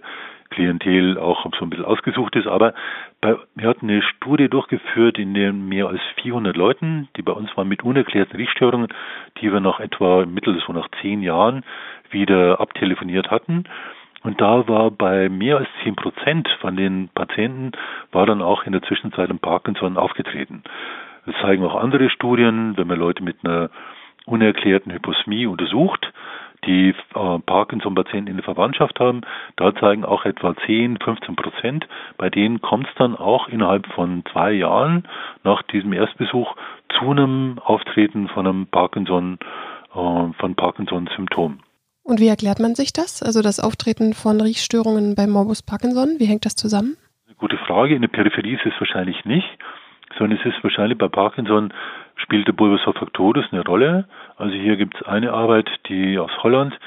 Klientel 0.50 1.18
auch 1.18 1.44
so 1.58 1.64
ein 1.64 1.70
bisschen 1.70 1.84
ausgesucht 1.84 2.34
ist, 2.36 2.46
aber 2.46 2.72
bei, 3.20 3.36
wir 3.54 3.68
hatten 3.68 3.90
eine 3.90 4.02
Studie 4.02 4.48
durchgeführt, 4.48 5.18
in 5.18 5.34
der 5.34 5.52
mehr 5.52 5.88
als 5.88 6.00
400 6.22 6.56
Leuten, 6.56 7.08
die 7.16 7.22
bei 7.22 7.32
uns 7.32 7.54
waren 7.56 7.68
mit 7.68 7.82
unerklärten 7.82 8.36
Riechstörungen, 8.36 8.88
die 9.40 9.52
wir 9.52 9.60
nach 9.60 9.80
etwa 9.80 10.24
mittel 10.24 10.60
so 10.66 10.72
nach 10.72 10.88
zehn 11.02 11.22
Jahren 11.22 11.64
wieder 12.10 12.60
abtelefoniert 12.60 13.30
hatten. 13.30 13.64
Und 14.22 14.40
da 14.40 14.66
war 14.68 14.90
bei 14.90 15.28
mehr 15.28 15.58
als 15.58 15.68
10 15.84 15.96
Prozent 15.96 16.48
von 16.60 16.76
den 16.76 17.08
Patienten 17.14 17.72
war 18.10 18.26
dann 18.26 18.42
auch 18.42 18.64
in 18.64 18.72
der 18.72 18.82
Zwischenzeit 18.82 19.30
ein 19.30 19.38
Parkinson 19.38 19.96
aufgetreten. 19.96 20.62
Das 21.26 21.34
zeigen 21.40 21.64
auch 21.64 21.76
andere 21.76 22.10
Studien, 22.10 22.76
wenn 22.76 22.86
man 22.86 22.98
Leute 22.98 23.22
mit 23.22 23.44
einer 23.44 23.70
unerklärten 24.26 24.92
Hyposmie 24.92 25.46
untersucht, 25.46 26.12
die 26.66 26.90
äh, 26.90 27.38
Parkinson-Patienten 27.46 28.30
in 28.30 28.36
der 28.36 28.44
Verwandtschaft 28.44 28.98
haben, 29.00 29.22
da 29.56 29.74
zeigen 29.74 30.04
auch 30.04 30.24
etwa 30.24 30.54
10, 30.66 30.98
15 30.98 31.36
Prozent. 31.36 31.88
Bei 32.16 32.30
denen 32.30 32.60
kommt 32.60 32.88
es 32.88 32.94
dann 32.96 33.16
auch 33.16 33.48
innerhalb 33.48 33.86
von 33.94 34.24
zwei 34.32 34.52
Jahren 34.52 35.06
nach 35.44 35.62
diesem 35.62 35.92
Erstbesuch 35.92 36.54
zu 36.98 37.10
einem 37.10 37.58
Auftreten 37.64 38.28
von 38.28 38.46
einem 38.46 38.66
Parkinson, 38.66 39.38
äh, 39.94 39.94
von 39.94 40.54
Parkinson-Symptom. 40.56 41.60
Und 42.02 42.20
wie 42.20 42.28
erklärt 42.28 42.58
man 42.58 42.74
sich 42.74 42.92
das? 42.92 43.22
Also 43.22 43.42
das 43.42 43.60
Auftreten 43.60 44.14
von 44.14 44.40
Riechstörungen 44.40 45.14
beim 45.14 45.30
Morbus 45.30 45.62
Parkinson, 45.62 46.16
wie 46.18 46.24
hängt 46.24 46.46
das 46.46 46.56
zusammen? 46.56 46.96
Eine 47.26 47.36
gute 47.36 47.58
Frage. 47.58 47.94
In 47.94 48.00
der 48.00 48.08
Peripherie 48.08 48.54
ist 48.54 48.64
es 48.64 48.72
wahrscheinlich 48.80 49.24
nicht, 49.26 49.46
sondern 50.16 50.38
es 50.38 50.46
ist 50.46 50.62
wahrscheinlich 50.62 50.98
bei 50.98 51.08
Parkinson 51.08 51.72
spielt 52.16 52.48
der 52.48 52.52
Bulbus 52.52 52.86
olfactoris 52.86 53.46
eine 53.52 53.64
Rolle. 53.64 54.06
Also 54.36 54.54
hier 54.54 54.76
gibt 54.76 54.96
es 54.96 55.02
eine 55.02 55.32
Arbeit, 55.32 55.68
die 55.88 56.18
aus 56.18 56.30
Holland, 56.42 56.78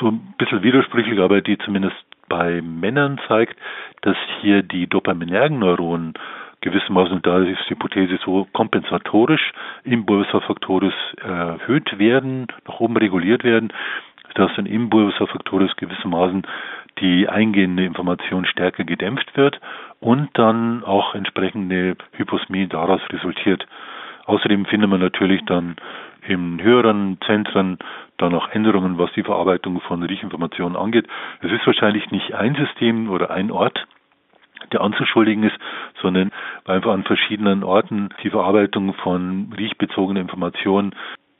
so 0.00 0.08
ein 0.08 0.34
bisschen 0.38 0.62
widersprüchlich, 0.62 1.18
aber 1.20 1.40
die 1.40 1.58
zumindest 1.58 1.96
bei 2.28 2.60
Männern 2.60 3.18
zeigt, 3.26 3.58
dass 4.02 4.16
hier 4.40 4.62
die 4.62 4.86
dopaminergen 4.86 5.58
Neuronen 5.58 6.14
gewissermaßen, 6.60 7.22
da 7.22 7.38
ist 7.38 7.58
die 7.66 7.70
Hypothese 7.70 8.18
so 8.24 8.46
kompensatorisch 8.52 9.52
im 9.84 10.04
Bulbus 10.04 10.34
olfactoris 10.34 10.94
erhöht 11.22 11.98
werden, 11.98 12.48
nach 12.66 12.80
oben 12.80 12.96
reguliert 12.96 13.44
werden, 13.44 13.72
dass 14.34 14.54
dann 14.56 14.66
im 14.66 14.90
Bulbus 14.90 15.20
olfactoris 15.20 15.74
gewissermaßen 15.76 16.46
die 17.00 17.28
eingehende 17.28 17.84
Information 17.84 18.44
stärker 18.44 18.84
gedämpft 18.84 19.36
wird 19.36 19.60
und 20.00 20.30
dann 20.34 20.84
auch 20.84 21.14
entsprechende 21.14 21.96
Hyposmie 22.12 22.66
daraus 22.66 23.00
resultiert. 23.10 23.66
Außerdem 24.26 24.66
findet 24.66 24.90
man 24.90 25.00
natürlich 25.00 25.44
dann 25.46 25.76
in 26.26 26.62
höheren 26.62 27.18
Zentren 27.24 27.78
dann 28.18 28.34
auch 28.34 28.48
Änderungen, 28.50 28.98
was 28.98 29.12
die 29.12 29.22
Verarbeitung 29.22 29.80
von 29.80 30.02
Riechinformationen 30.02 30.76
angeht. 30.76 31.06
Es 31.40 31.50
ist 31.50 31.66
wahrscheinlich 31.66 32.10
nicht 32.10 32.34
ein 32.34 32.54
System 32.54 33.10
oder 33.10 33.30
ein 33.30 33.50
Ort, 33.50 33.86
der 34.72 34.80
anzuschuldigen 34.80 35.44
ist, 35.44 35.56
sondern 36.02 36.30
einfach 36.66 36.92
an 36.92 37.04
verschiedenen 37.04 37.62
Orten 37.62 38.10
die 38.22 38.30
Verarbeitung 38.30 38.92
von 38.94 39.52
riechbezogenen 39.56 40.22
Informationen 40.22 40.94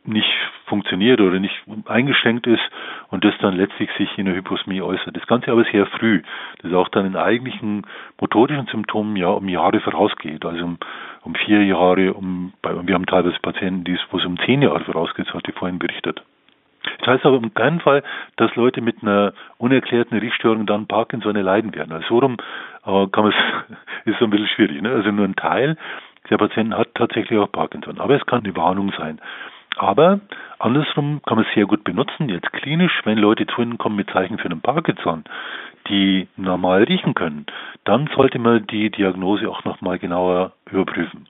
nicht 0.09 0.31
funktioniert 0.67 1.21
oder 1.21 1.39
nicht 1.39 1.55
eingeschränkt 1.87 2.47
ist 2.47 2.63
und 3.11 3.25
das 3.25 3.35
dann 3.41 3.57
letztlich 3.57 3.91
sich 3.97 4.19
in 4.19 4.27
der 4.27 4.35
Hyposmie 4.35 4.83
äußert. 4.83 5.17
Das 5.17 5.27
Ganze 5.27 5.51
aber 5.51 5.65
sehr 5.65 5.87
früh, 5.87 6.23
das 6.63 6.73
auch 6.73 6.89
dann 6.89 7.07
in 7.07 7.17
eigentlichen 7.17 7.87
motorischen 8.21 8.67
Symptomen 8.67 9.17
ja 9.17 9.29
um 9.29 9.49
Jahre 9.49 9.81
vorausgeht, 9.81 10.45
also 10.45 10.65
um, 10.65 10.79
um 11.23 11.35
vier 11.35 11.65
Jahre, 11.65 12.15
um, 12.15 12.53
wir 12.63 12.95
haben 12.95 13.07
teilweise 13.07 13.39
Patienten, 13.41 13.85
die 13.85 13.99
wo 14.11 14.19
es 14.19 14.25
um 14.25 14.39
zehn 14.45 14.63
Jahre 14.63 14.85
vorausgeht, 14.85 15.27
das 15.29 15.35
hatte 15.35 15.51
ich 15.51 15.57
vorhin 15.57 15.79
berichtet. 15.79 16.23
Das 16.99 17.09
heißt 17.09 17.27
aber 17.27 17.37
im 17.37 17.53
keinen 17.55 17.81
Fall, 17.81 18.03
dass 18.37 18.55
Leute 18.57 18.81
mit 18.81 19.03
einer 19.03 19.33
unerklärten 19.59 20.19
Riechstörung 20.19 20.67
dann 20.67 20.87
Parkinson 20.87 21.37
leiden 21.37 21.75
werden. 21.75 21.93
Also 21.93 22.09
so 22.09 22.19
rum 22.19 22.37
äh, 22.87 23.07
kann 23.09 23.25
man 23.25 23.33
es, 23.33 23.77
ist 24.07 24.19
so 24.19 24.25
ein 24.25 24.31
bisschen 24.31 24.49
schwierig. 24.49 24.81
Ne? 24.81 24.91
Also 24.91 25.11
nur 25.11 25.27
ein 25.27 25.37
Teil 25.37 25.77
der 26.31 26.37
Patienten 26.37 26.77
hat 26.77 26.95
tatsächlich 26.95 27.39
auch 27.39 27.51
Parkinson. 27.51 27.99
Aber 27.99 28.15
es 28.15 28.27
kann 28.27 28.45
eine 28.45 28.57
Warnung 28.57 28.93
sein. 28.99 29.21
Aber 29.79 30.21
andersrum 30.59 31.21
kann 31.25 31.37
man 31.37 31.47
es 31.47 31.55
sehr 31.55 31.67
gut 31.67 31.85
benutzen, 31.85 32.29
jetzt 32.29 32.53
klinisch, 32.53 33.01
wenn 33.05 33.17
Leute 33.17 33.47
zu 33.47 33.63
Ihnen 33.63 33.79
kommen 33.79 33.95
mit 33.95 34.11
Zeichen 34.11 34.39
für 34.39 34.47
einen 34.47 34.61
Parkinson, 34.61 35.23
die 35.89 36.27
normal 36.37 36.83
riechen 36.83 37.15
können, 37.15 37.47
dann 37.85 38.09
sollte 38.15 38.41
man 38.41 38.67
die 38.67 38.91
Diagnose 38.91 39.49
auch 39.49 39.65
nochmal 39.65 39.99
genauer 39.99 40.53
überprüfen. 40.71 41.27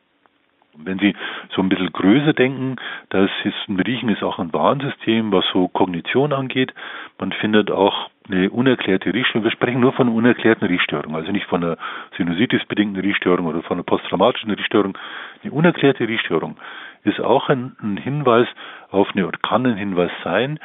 Wenn 0.80 0.98
Sie 0.98 1.14
so 1.54 1.60
ein 1.60 1.68
bisschen 1.68 1.92
größer 1.92 2.32
denken, 2.32 2.76
das 3.10 3.30
ist 3.44 3.86
Riechen 3.86 4.08
ist 4.10 4.22
auch 4.22 4.38
ein 4.38 4.52
Warnsystem, 4.52 5.32
was 5.32 5.44
so 5.52 5.68
Kognition 5.68 6.32
angeht. 6.32 6.72
Man 7.18 7.32
findet 7.32 7.70
auch 7.70 8.08
eine 8.28 8.48
unerklärte 8.48 9.12
Riechstörung. 9.12 9.44
Wir 9.44 9.50
sprechen 9.50 9.80
nur 9.80 9.92
von 9.92 10.08
unerklärten 10.08 10.68
Riechstörung, 10.68 11.16
also 11.16 11.32
nicht 11.32 11.46
von 11.46 11.64
einer 11.64 11.76
Sinusitis-bedingten 12.16 13.02
Riechstörung 13.02 13.46
oder 13.46 13.62
von 13.62 13.76
einer 13.76 13.84
posttraumatischen 13.84 14.52
Riechstörung. 14.52 14.96
Eine 15.42 15.52
unerklärte 15.52 16.06
Riechstörung 16.06 16.56
ist 17.04 17.20
auch 17.20 17.48
ein, 17.48 17.76
ein 17.82 17.96
Hinweis 17.96 18.48
auf 18.90 19.08
eine, 19.12 19.26
oder 19.26 19.38
kann 19.38 19.66
ein 19.66 19.76
Hinweis 19.76 20.10
sein, 20.24 20.58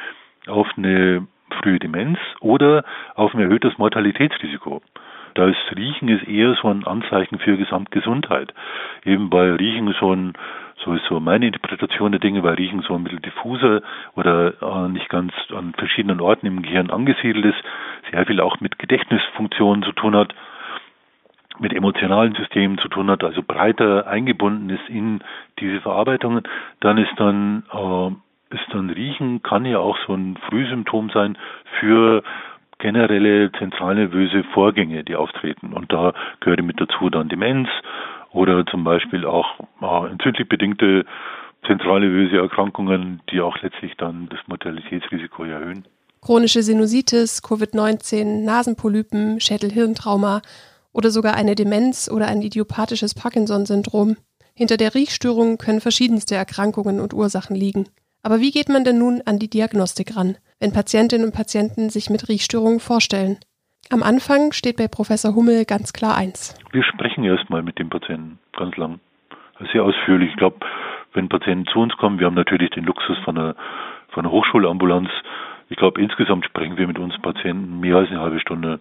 auf 0.46 0.68
eine 0.76 1.26
frühe 1.62 1.78
Demenz 1.78 2.18
oder 2.40 2.84
auf 3.14 3.34
ein 3.34 3.40
erhöhtes 3.40 3.78
Mortalitätsrisiko. 3.78 4.82
Das 5.34 5.56
Riechen 5.76 6.08
ist 6.08 6.28
eher 6.28 6.54
so 6.60 6.68
ein 6.68 6.86
Anzeichen 6.86 7.38
für 7.38 7.56
Gesamtgesundheit. 7.56 8.54
Eben 9.04 9.32
weil 9.32 9.56
Riechen 9.56 9.92
so 9.98 10.14
ein, 10.14 10.34
so 10.84 10.94
ist 10.94 11.04
so 11.06 11.18
meine 11.18 11.46
Interpretation 11.46 12.12
der 12.12 12.20
Dinge, 12.20 12.44
weil 12.44 12.54
Riechen 12.54 12.82
so 12.82 12.94
ein 12.94 13.02
bisschen 13.02 13.22
diffuser 13.22 13.82
oder 14.14 14.54
äh, 14.62 14.88
nicht 14.88 15.08
ganz 15.08 15.32
an 15.54 15.74
verschiedenen 15.76 16.20
Orten 16.20 16.46
im 16.46 16.62
Gehirn 16.62 16.90
angesiedelt 16.90 17.46
ist, 17.46 17.62
sehr 18.12 18.24
viel 18.26 18.40
auch 18.40 18.60
mit 18.60 18.78
Gedächtnisfunktionen 18.78 19.82
zu 19.82 19.92
tun 19.92 20.14
hat 20.14 20.34
mit 21.58 21.72
emotionalen 21.72 22.34
Systemen 22.34 22.78
zu 22.78 22.88
tun 22.88 23.10
hat, 23.10 23.22
also 23.22 23.42
breiter 23.42 24.06
eingebunden 24.06 24.70
ist 24.70 24.88
in 24.88 25.22
diese 25.60 25.80
Verarbeitungen, 25.80 26.42
dann 26.80 26.98
ist 26.98 27.12
dann 27.16 27.64
äh, 27.72 28.54
ist 28.54 28.66
dann 28.70 28.90
Riechen 28.90 29.42
kann 29.42 29.64
ja 29.64 29.78
auch 29.78 29.96
so 30.06 30.14
ein 30.14 30.36
Frühsymptom 30.48 31.10
sein 31.10 31.36
für 31.80 32.22
generelle 32.78 33.50
zentralnervöse 33.52 34.44
Vorgänge, 34.52 35.04
die 35.04 35.16
auftreten. 35.16 35.72
Und 35.72 35.92
da 35.92 36.12
gehört 36.40 36.62
mit 36.62 36.80
dazu 36.80 37.10
dann 37.10 37.28
Demenz 37.28 37.68
oder 38.32 38.66
zum 38.66 38.84
Beispiel 38.84 39.24
auch 39.24 39.46
äh, 39.80 40.10
entzündlich 40.10 40.48
bedingte 40.48 41.04
zentralnervöse 41.66 42.36
Erkrankungen, 42.36 43.22
die 43.30 43.40
auch 43.40 43.56
letztlich 43.62 43.96
dann 43.96 44.28
das 44.28 44.40
Mortalitätsrisiko 44.46 45.44
erhöhen. 45.44 45.84
Chronische 46.20 46.62
Sinusitis, 46.62 47.42
Covid-19, 47.42 48.44
Nasenpolypen, 48.44 49.40
Schädelhirntrauma 49.40 50.42
oder 50.94 51.10
sogar 51.10 51.34
eine 51.34 51.54
Demenz 51.54 52.08
oder 52.10 52.28
ein 52.28 52.40
idiopathisches 52.40 53.14
Parkinson-Syndrom. 53.14 54.16
Hinter 54.54 54.78
der 54.78 54.94
Riechstörung 54.94 55.58
können 55.58 55.80
verschiedenste 55.80 56.36
Erkrankungen 56.36 57.00
und 57.00 57.12
Ursachen 57.12 57.56
liegen. 57.56 57.86
Aber 58.22 58.40
wie 58.40 58.52
geht 58.52 58.70
man 58.70 58.84
denn 58.84 58.98
nun 58.98 59.20
an 59.26 59.38
die 59.38 59.50
Diagnostik 59.50 60.16
ran, 60.16 60.38
wenn 60.60 60.72
Patientinnen 60.72 61.26
und 61.26 61.34
Patienten 61.34 61.90
sich 61.90 62.08
mit 62.08 62.28
Riechstörungen 62.28 62.80
vorstellen? 62.80 63.36
Am 63.90 64.02
Anfang 64.02 64.52
steht 64.52 64.78
bei 64.78 64.88
Professor 64.88 65.34
Hummel 65.34 65.66
ganz 65.66 65.92
klar 65.92 66.16
eins. 66.16 66.54
Wir 66.72 66.82
sprechen 66.84 67.24
erstmal 67.24 67.62
mit 67.62 67.78
dem 67.78 67.90
Patienten 67.90 68.38
ganz 68.56 68.74
lang. 68.78 69.00
Sehr 69.72 69.84
ausführlich. 69.84 70.30
Ich 70.30 70.36
glaube, 70.36 70.56
wenn 71.12 71.28
Patienten 71.28 71.66
zu 71.66 71.80
uns 71.80 71.94
kommen, 71.96 72.18
wir 72.18 72.26
haben 72.26 72.34
natürlich 72.34 72.70
den 72.70 72.84
Luxus 72.84 73.18
von 73.24 73.36
einer 73.36 73.56
von 74.14 74.22
der 74.22 74.32
Hochschulambulanz. 74.32 75.10
Ich 75.68 75.76
glaube, 75.76 76.00
insgesamt 76.00 76.44
sprechen 76.46 76.76
wir 76.76 76.86
mit 76.86 76.98
uns 76.98 77.20
Patienten 77.20 77.80
mehr 77.80 77.96
als 77.96 78.10
eine 78.10 78.20
halbe 78.20 78.40
Stunde, 78.40 78.80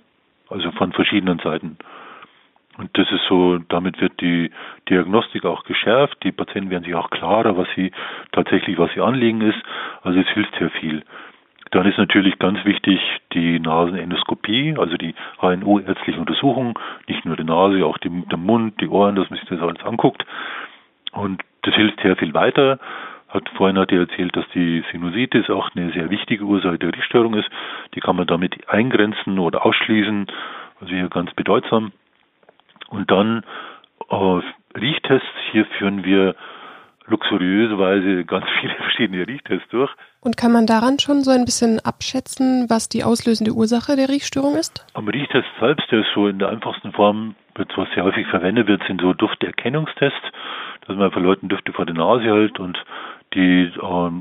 also 0.50 0.72
von 0.72 0.94
verschiedenen 0.94 1.40
Seiten. 1.40 1.78
Und 2.78 2.90
das 2.98 3.12
ist 3.12 3.24
so, 3.30 3.60
damit 3.70 4.02
wird 4.02 4.20
die 4.20 4.50
Diagnostik 4.90 5.46
auch 5.46 5.64
geschärft. 5.64 6.18
Die 6.24 6.32
Patienten 6.32 6.72
werden 6.72 6.84
sich 6.84 6.96
auch 6.96 7.12
klarer, 7.12 7.56
was 7.56 7.68
sie 7.76 7.92
tatsächlich, 8.32 8.78
was 8.78 8.96
ihr 8.96 9.04
Anliegen 9.04 9.42
ist. 9.42 9.60
Also 10.02 10.20
es 10.20 10.28
hilft 10.30 10.56
sehr 10.58 10.72
viel. 10.72 11.04
Dann 11.72 11.88
ist 11.88 11.98
natürlich 11.98 12.38
ganz 12.40 12.64
wichtig 12.66 13.00
die 13.34 13.60
Nasenendoskopie, 13.60 14.76
also 14.78 14.96
die 14.96 15.16
HNO-ärztliche 15.40 16.20
Untersuchung, 16.20 16.78
nicht 17.08 17.26
nur 17.26 17.36
die 17.36 17.44
Nase, 17.44 17.84
auch 17.86 17.98
die, 17.98 18.10
der 18.30 18.38
Mund, 18.38 18.80
die 18.80 18.88
Ohren, 18.88 19.16
dass 19.16 19.30
man 19.30 19.40
sich 19.40 19.50
das 19.50 19.60
alles 19.60 19.84
anguckt. 19.84 20.24
Und 21.14 21.42
das 21.64 21.74
hilft 21.76 22.00
sehr 22.02 22.16
viel 22.16 22.34
weiter. 22.34 22.80
Hat, 23.28 23.50
vorhin 23.56 23.80
hat 23.80 23.92
er 23.92 24.02
erzählt, 24.02 24.36
dass 24.36 24.46
die 24.54 24.84
Sinusitis 24.92 25.50
auch 25.50 25.70
eine 25.76 25.92
sehr 25.94 26.12
wichtige 26.12 26.44
Ursache 26.44 26.78
der 26.78 26.94
Riechstörung 26.94 27.34
ist. 27.34 27.50
Die 27.96 28.00
kann 28.00 28.16
man 28.16 28.28
damit 28.28 28.70
eingrenzen 28.70 29.40
oder 29.40 29.66
ausschließen. 29.66 30.28
Also 30.80 30.94
hier 30.94 31.10
ganz 31.10 31.34
bedeutsam. 31.34 31.92
Und 32.94 33.10
dann 33.10 33.44
äh, 34.10 34.78
Riechtests. 34.80 35.28
Hier 35.52 35.66
führen 35.78 36.04
wir 36.04 36.36
luxuriöserweise 37.08 38.26
ganz 38.26 38.46
viele 38.62 38.76
verschiedene 38.76 39.28
Riechtests 39.28 39.68
durch. 39.70 39.92
Und 40.22 40.38
kann 40.38 40.52
man 40.52 40.66
daran 40.66 41.00
schon 41.00 41.22
so 41.24 41.32
ein 41.32 41.46
bisschen 41.46 41.80
abschätzen, 41.84 42.68
was 42.70 42.88
die 42.90 43.04
auslösende 43.04 43.52
Ursache 43.52 43.96
der 43.96 44.10
Riechstörung 44.10 44.56
ist? 44.56 44.86
Am 44.94 45.08
Riechtest 45.08 45.48
selbst, 45.60 45.92
der 45.92 46.00
ist 46.00 46.14
so 46.16 46.28
in 46.28 46.40
der 46.40 46.50
einfachsten 46.50 46.92
Form, 46.94 47.36
was 47.56 47.88
sehr 47.94 48.04
häufig 48.04 48.28
verwendet 48.28 48.68
wird, 48.68 48.84
sind 48.88 49.02
so 49.02 49.14
Dufterkennungstests, 49.14 50.32
dass 50.88 50.96
man 50.96 51.12
von 51.12 51.24
Leuten 51.24 51.50
Düfte 51.50 51.74
vor 51.74 51.86
der 51.86 51.96
Nase 51.96 52.24
hält 52.24 52.60
und 52.60 52.78
die, 53.34 53.64
äh, 53.64 54.12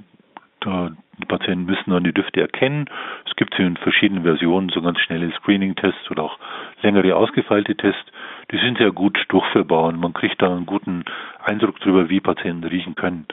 die 0.65 1.27
Patienten 1.27 1.67
müssen 1.67 1.91
dann 1.91 2.05
die 2.05 2.13
Düfte 2.13 2.41
erkennen. 2.41 2.89
Es 3.27 3.37
gibt 3.37 3.55
sie 3.55 3.63
in 3.63 3.77
verschiedenen 3.77 4.25
Versionen, 4.25 4.71
so 4.71 4.83
ganz 4.83 4.99
schnelle 5.01 5.33
Screening-Tests 5.33 6.11
oder 6.11 6.25
auch 6.25 6.39
längere 6.83 7.17
ausgefeilte 7.17 7.77
Tests. 7.77 8.11
Die 8.51 8.59
sind 8.59 8.79
sehr 8.79 8.93
gut 8.93 9.19
durchführbar 9.29 9.85
und 9.85 10.01
man 10.01 10.13
kriegt 10.13 10.41
da 10.43 10.51
einen 10.51 10.67
guten 10.67 11.05
Eindruck 11.45 11.81
darüber, 11.81 12.09
wie 12.09 12.21
Patienten 12.21 12.65
riechen 12.65 12.95
können. 12.95 13.27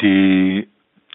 Die 0.00 0.68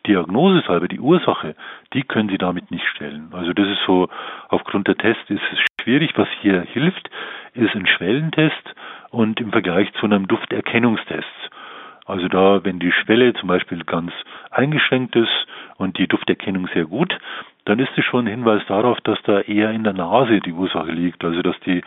Diagnose 0.07 0.63
selber, 0.65 0.87
die 0.87 0.99
Ursache, 0.99 1.55
die 1.93 2.03
können 2.03 2.29
Sie 2.29 2.37
damit 2.37 2.71
nicht 2.71 2.85
stellen. 2.87 3.29
Also 3.33 3.53
das 3.53 3.67
ist 3.67 3.81
so, 3.85 4.07
aufgrund 4.47 4.87
der 4.87 4.97
Tests 4.97 5.29
ist 5.29 5.41
es 5.51 5.59
schwierig. 5.83 6.11
Was 6.15 6.29
hier 6.41 6.61
hilft, 6.61 7.09
ist 7.53 7.75
ein 7.75 7.87
Schwellentest 7.87 8.75
und 9.09 9.39
im 9.41 9.51
Vergleich 9.51 9.91
zu 9.93 10.05
einem 10.05 10.27
Dufterkennungstest. 10.27 11.25
Also 12.07 12.29
da, 12.29 12.63
wenn 12.63 12.79
die 12.79 12.91
Schwelle 12.91 13.33
zum 13.33 13.49
Beispiel 13.49 13.83
ganz 13.83 14.11
eingeschränkt 14.49 15.15
ist 15.15 15.45
und 15.75 15.97
die 15.97 16.07
Dufterkennung 16.07 16.69
sehr 16.73 16.85
gut, 16.85 17.13
dann 17.65 17.79
ist 17.79 17.89
es 17.97 18.05
schon 18.05 18.25
ein 18.25 18.31
Hinweis 18.31 18.61
darauf, 18.67 18.97
dass 19.01 19.19
da 19.25 19.41
eher 19.41 19.71
in 19.71 19.83
der 19.83 19.91
Nase 19.91 20.39
die 20.39 20.53
Ursache 20.53 20.91
liegt, 20.91 21.23
also 21.25 21.41
dass 21.41 21.59
die 21.65 21.83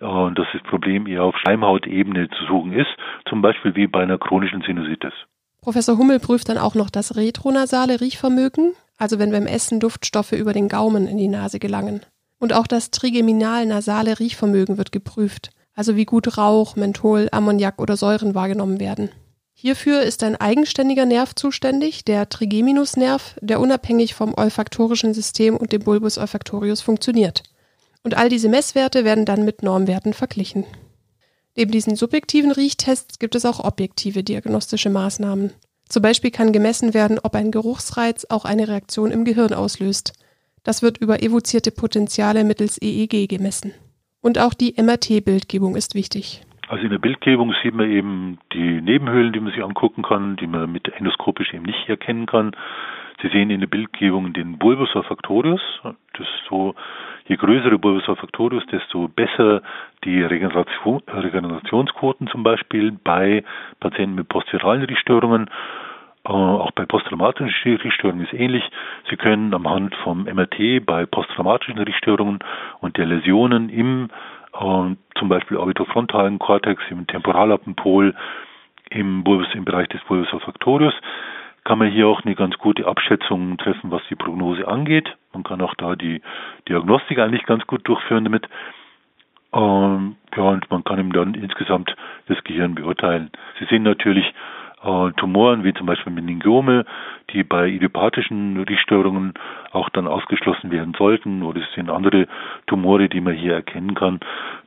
äh, 0.00 0.30
dass 0.34 0.46
das 0.52 0.62
Problem 0.64 1.06
eher 1.06 1.24
auf 1.24 1.36
Schleimhautebene 1.38 2.28
zu 2.28 2.44
suchen 2.44 2.72
ist, 2.72 2.90
zum 3.28 3.40
Beispiel 3.40 3.74
wie 3.74 3.86
bei 3.86 4.02
einer 4.02 4.18
chronischen 4.18 4.62
Sinusitis. 4.62 5.14
Professor 5.62 5.96
Hummel 5.96 6.18
prüft 6.18 6.48
dann 6.48 6.58
auch 6.58 6.74
noch 6.74 6.90
das 6.90 7.16
retronasale 7.16 8.00
Riechvermögen, 8.00 8.72
also 8.98 9.18
wenn 9.18 9.30
beim 9.30 9.46
Essen 9.46 9.80
Duftstoffe 9.80 10.32
über 10.32 10.52
den 10.52 10.68
Gaumen 10.68 11.06
in 11.06 11.16
die 11.16 11.28
Nase 11.28 11.60
gelangen. 11.60 12.00
Und 12.40 12.52
auch 12.52 12.66
das 12.66 12.90
trigeminal-nasale 12.90 14.18
Riechvermögen 14.18 14.76
wird 14.76 14.90
geprüft, 14.90 15.50
also 15.74 15.96
wie 15.96 16.04
gut 16.04 16.36
Rauch, 16.36 16.74
Menthol, 16.74 17.28
Ammoniak 17.30 17.80
oder 17.80 17.96
Säuren 17.96 18.34
wahrgenommen 18.34 18.80
werden. 18.80 19.10
Hierfür 19.62 20.02
ist 20.02 20.24
ein 20.24 20.34
eigenständiger 20.34 21.06
Nerv 21.06 21.36
zuständig, 21.36 22.04
der 22.04 22.28
Trigeminusnerv, 22.28 23.36
der 23.40 23.60
unabhängig 23.60 24.12
vom 24.12 24.34
olfaktorischen 24.34 25.14
System 25.14 25.56
und 25.56 25.70
dem 25.70 25.84
Bulbus 25.84 26.18
olfactorius 26.18 26.80
funktioniert. 26.80 27.44
Und 28.02 28.16
all 28.16 28.28
diese 28.28 28.48
Messwerte 28.48 29.04
werden 29.04 29.24
dann 29.24 29.44
mit 29.44 29.62
Normwerten 29.62 30.14
verglichen. 30.14 30.64
Neben 31.54 31.70
diesen 31.70 31.94
subjektiven 31.94 32.50
Riechtests 32.50 33.20
gibt 33.20 33.36
es 33.36 33.44
auch 33.44 33.60
objektive 33.60 34.24
diagnostische 34.24 34.90
Maßnahmen. 34.90 35.52
Zum 35.88 36.02
Beispiel 36.02 36.32
kann 36.32 36.52
gemessen 36.52 36.92
werden, 36.92 37.20
ob 37.22 37.36
ein 37.36 37.52
Geruchsreiz 37.52 38.26
auch 38.30 38.44
eine 38.44 38.66
Reaktion 38.66 39.12
im 39.12 39.24
Gehirn 39.24 39.54
auslöst. 39.54 40.14
Das 40.64 40.82
wird 40.82 40.98
über 40.98 41.22
evozierte 41.22 41.70
Potenziale 41.70 42.42
mittels 42.42 42.82
EEG 42.82 43.28
gemessen. 43.28 43.72
Und 44.22 44.40
auch 44.40 44.54
die 44.54 44.74
MRT-Bildgebung 44.76 45.76
ist 45.76 45.94
wichtig. 45.94 46.42
Also 46.72 46.84
in 46.84 46.90
der 46.90 46.98
Bildgebung 46.98 47.54
sieht 47.62 47.74
man 47.74 47.90
eben 47.90 48.38
die 48.54 48.80
Nebenhöhlen, 48.80 49.34
die 49.34 49.40
man 49.40 49.52
sich 49.52 49.62
angucken 49.62 50.02
kann, 50.02 50.36
die 50.36 50.46
man 50.46 50.72
mit 50.72 50.88
endoskopisch 50.88 51.52
eben 51.52 51.64
nicht 51.64 51.86
erkennen 51.86 52.24
kann. 52.24 52.56
Sie 53.20 53.28
sehen 53.28 53.50
in 53.50 53.60
der 53.60 53.66
Bildgebung 53.66 54.32
den 54.32 54.56
Bulbus 54.56 54.96
olfactorius. 54.96 55.60
Das 55.82 56.26
ist 56.26 56.46
so, 56.48 56.74
je 57.26 57.36
größer 57.36 57.68
der 57.68 57.76
Bulbus 57.76 58.08
olfactorius, 58.08 58.64
desto 58.72 59.08
besser 59.08 59.60
die 60.04 60.22
Regeneration, 60.22 61.02
Regenerationsquoten 61.08 62.28
zum 62.28 62.42
Beispiel 62.42 62.92
bei 63.04 63.44
Patienten 63.78 64.14
mit 64.14 64.30
postviralen 64.30 64.82
Riechstörungen. 64.84 65.50
Äh, 66.24 66.30
auch 66.30 66.70
bei 66.70 66.86
posttraumatischen 66.86 67.76
Riechstörungen 67.76 68.24
ist 68.24 68.32
ähnlich. 68.32 68.64
Sie 69.10 69.16
können 69.16 69.52
am 69.52 69.68
Hand 69.68 69.94
vom 69.96 70.24
MRT 70.24 70.86
bei 70.86 71.04
posttraumatischen 71.04 71.78
Riechstörungen 71.78 72.38
und 72.80 72.96
der 72.96 73.04
Läsionen 73.04 73.68
im 73.68 74.08
äh, 74.52 74.96
zum 75.18 75.28
Beispiel 75.28 75.56
orbitofrontalen 75.56 76.38
Kortex, 76.38 76.82
im 76.90 77.06
Temporalappenpol, 77.06 78.14
im, 78.90 79.24
Bulbus, 79.24 79.48
im 79.54 79.64
Bereich 79.64 79.88
des 79.88 80.02
Bulbus 80.02 80.32
olfactorius, 80.32 80.94
kann 81.64 81.78
man 81.78 81.90
hier 81.90 82.08
auch 82.08 82.22
eine 82.24 82.34
ganz 82.34 82.58
gute 82.58 82.86
Abschätzung 82.86 83.56
treffen, 83.56 83.90
was 83.90 84.02
die 84.10 84.16
Prognose 84.16 84.66
angeht. 84.66 85.16
Man 85.32 85.44
kann 85.44 85.60
auch 85.60 85.74
da 85.74 85.94
die 85.94 86.20
Diagnostik 86.68 87.18
eigentlich 87.18 87.44
ganz 87.46 87.66
gut 87.66 87.86
durchführen 87.86 88.24
damit. 88.24 88.48
Ähm, 89.54 90.16
ja, 90.36 90.42
und 90.42 90.70
man 90.70 90.82
kann 90.82 90.98
ihm 90.98 91.12
dann 91.12 91.34
insgesamt 91.34 91.94
das 92.26 92.42
Gehirn 92.44 92.74
beurteilen. 92.74 93.30
Sie 93.58 93.66
sehen 93.66 93.82
natürlich 93.82 94.32
äh, 94.82 95.12
Tumoren 95.12 95.64
wie 95.64 95.74
zum 95.74 95.86
Beispiel 95.86 96.12
Meningiome, 96.12 96.84
die 97.30 97.44
bei 97.44 97.68
idiopathischen 97.68 98.62
Riechstörungen 98.62 99.34
auch 99.72 99.88
dann 99.90 100.06
ausgeschlossen 100.06 100.70
werden 100.70 100.94
sollten. 100.96 101.42
Oder 101.42 101.60
es 101.60 101.72
sind 101.74 101.90
andere 101.90 102.26
Tumore, 102.66 103.08
die 103.08 103.20
man 103.20 103.34
hier 103.34 103.54
erkennen 103.54 103.94
kann, 103.94 104.20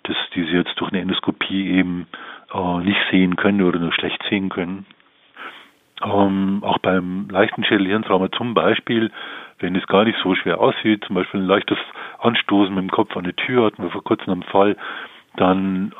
dass 0.03 0.17
diese 0.33 0.51
jetzt 0.51 0.79
durch 0.79 0.91
eine 0.91 1.01
Endoskopie 1.01 1.69
eben 1.71 2.07
äh, 2.53 2.77
nicht 2.79 2.99
sehen 3.11 3.35
können 3.35 3.61
oder 3.61 3.79
nur 3.79 3.93
schlecht 3.93 4.23
sehen 4.29 4.49
können. 4.49 4.85
Ähm, 6.03 6.61
auch 6.63 6.77
beim 6.79 7.27
leichten 7.29 7.63
Schädelhirntrauma 7.63 8.29
zum 8.31 8.53
Beispiel, 8.53 9.11
wenn 9.59 9.75
es 9.75 9.87
gar 9.87 10.03
nicht 10.03 10.19
so 10.21 10.35
schwer 10.35 10.59
aussieht, 10.59 11.05
zum 11.05 11.15
Beispiel 11.15 11.39
ein 11.39 11.47
leichtes 11.47 11.77
Anstoßen 12.19 12.73
mit 12.75 12.83
dem 12.83 12.91
Kopf 12.91 13.15
an 13.15 13.23
die 13.23 13.33
Tür 13.33 13.65
hatten 13.65 13.81
wir 13.81 13.89
vor 13.89 14.03
kurzem 14.03 14.33
einen 14.33 14.43
Fall, 14.43 14.75
dann 15.37 15.93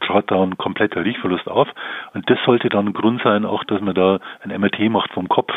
trat 0.00 0.30
da 0.30 0.42
ein 0.42 0.56
kompletter 0.56 1.04
Riechverlust 1.04 1.48
auf. 1.48 1.68
Und 2.14 2.28
das 2.28 2.38
sollte 2.44 2.68
dann 2.68 2.92
Grund 2.92 3.22
sein, 3.22 3.44
auch 3.44 3.64
dass 3.64 3.80
man 3.80 3.94
da 3.94 4.20
ein 4.42 4.60
MRT 4.60 4.90
macht 4.90 5.12
vom 5.12 5.28
Kopf. 5.28 5.52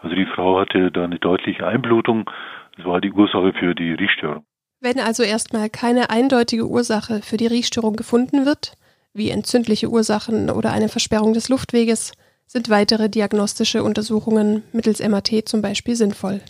Also 0.00 0.14
die 0.14 0.26
Frau 0.26 0.60
hatte 0.60 0.90
da 0.90 1.04
eine 1.04 1.18
deutliche 1.18 1.66
Einblutung. 1.66 2.30
Das 2.76 2.86
war 2.86 3.00
die 3.00 3.12
Ursache 3.12 3.52
für 3.52 3.74
die 3.74 3.92
Riechstörung. 3.92 4.44
Wenn 4.80 5.00
also 5.00 5.24
erstmal 5.24 5.68
keine 5.68 6.10
eindeutige 6.10 6.68
Ursache 6.68 7.20
für 7.22 7.36
die 7.36 7.48
Riechstörung 7.48 7.96
gefunden 7.96 8.46
wird, 8.46 8.74
wie 9.12 9.30
entzündliche 9.30 9.88
Ursachen 9.88 10.50
oder 10.50 10.72
eine 10.72 10.88
Versperrung 10.88 11.32
des 11.32 11.48
Luftweges, 11.48 12.12
sind 12.46 12.70
weitere 12.70 13.10
diagnostische 13.10 13.82
Untersuchungen 13.82 14.62
mittels 14.72 15.06
MRT 15.06 15.48
zum 15.48 15.62
Beispiel 15.62 15.96
sinnvoll. 15.96 16.40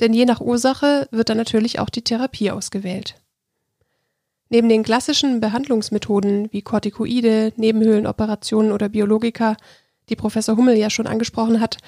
Denn 0.00 0.14
je 0.14 0.24
nach 0.24 0.40
Ursache 0.40 1.08
wird 1.10 1.28
dann 1.28 1.36
natürlich 1.36 1.80
auch 1.80 1.90
die 1.90 2.02
Therapie 2.02 2.50
ausgewählt. 2.50 3.16
Neben 4.50 4.68
den 4.68 4.82
klassischen 4.82 5.40
Behandlungsmethoden 5.40 6.48
wie 6.52 6.62
Corticoide, 6.62 7.52
Nebenhöhlenoperationen 7.56 8.72
oder 8.72 8.88
Biologika, 8.88 9.56
die 10.10 10.16
Professor 10.16 10.56
Hummel 10.56 10.76
ja 10.76 10.90
schon 10.90 11.06
angesprochen 11.06 11.60
hat, 11.60 11.78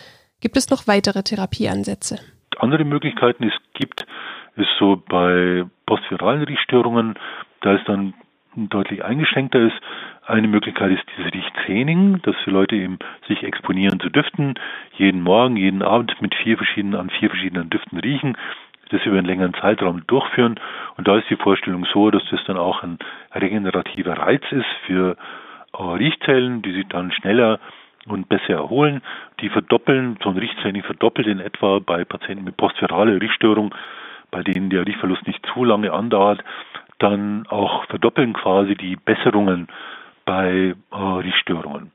gibt 0.41 0.57
es 0.57 0.71
noch 0.71 0.87
weitere 0.87 1.23
Therapieansätze. 1.23 2.19
Andere 2.59 2.85
Möglichkeiten 2.85 3.45
es 3.45 3.53
gibt, 3.75 4.07
ist 4.57 4.71
so 4.79 5.03
bei 5.09 5.65
postviralen 5.85 6.43
Riechstörungen, 6.45 7.15
da 7.61 7.75
es 7.75 7.85
dann 7.87 8.15
deutlich 8.57 9.05
eingeschränkter 9.05 9.61
ist. 9.61 9.77
Eine 10.25 10.49
Möglichkeit 10.49 10.91
ist 10.93 11.05
dieses 11.17 11.33
Riechtraining, 11.33 12.23
dass 12.23 12.35
die 12.47 12.51
Leute 12.51 12.75
eben 12.75 12.99
sich 13.29 13.43
exponieren 13.43 14.01
zu 14.01 14.09
Düften, 14.09 14.55
jeden 14.97 15.21
Morgen, 15.21 15.57
jeden 15.57 15.83
Abend 15.83 16.21
mit 16.23 16.35
vier 16.35 16.57
verschiedenen, 16.57 16.99
an 16.99 17.11
vier 17.11 17.29
verschiedenen 17.29 17.69
Düften 17.69 17.99
riechen 17.99 18.37
das 18.91 19.05
über 19.05 19.19
einen 19.19 19.27
längeren 19.27 19.55
Zeitraum 19.55 20.07
durchführen. 20.07 20.59
Und 20.97 21.09
da 21.09 21.17
ist 21.19 21.29
die 21.31 21.37
Vorstellung 21.37 21.87
so, 21.93 22.11
dass 22.11 22.23
das 22.31 22.43
dann 22.45 22.57
auch 22.57 22.83
ein 22.83 22.99
regenerativer 23.35 24.19
Reiz 24.19 24.43
ist 24.51 24.67
für 24.87 25.17
äh, 25.73 25.83
Riechzellen, 25.83 26.63
die 26.63 26.73
sich 26.73 26.87
dann 26.89 27.13
schneller 27.13 27.59
und 28.07 28.29
besser 28.29 28.55
erholen. 28.55 29.03
Die 29.41 29.49
verdoppeln, 29.49 30.19
so 30.23 30.31
ein 30.31 30.39
Riechtraining 30.39 30.83
verdoppelt 30.83 31.27
in 31.27 31.41
etwa 31.41 31.81
bei 31.81 32.05
Patienten 32.05 32.45
mit 32.45 32.57
postviraler 32.57 33.21
Riechstörung, 33.21 33.75
bei 34.31 34.43
denen 34.43 34.71
der 34.71 34.87
Riechverlust 34.87 35.27
nicht 35.27 35.45
zu 35.53 35.65
lange 35.65 35.93
andauert, 35.93 36.43
dann 36.99 37.47
auch 37.49 37.85
verdoppeln 37.87 38.33
quasi 38.33 38.75
die 38.75 38.97
Besserungen 38.97 39.69
bei 40.25 40.75
äh, 40.93 40.97
Riechstörungen. 40.97 41.93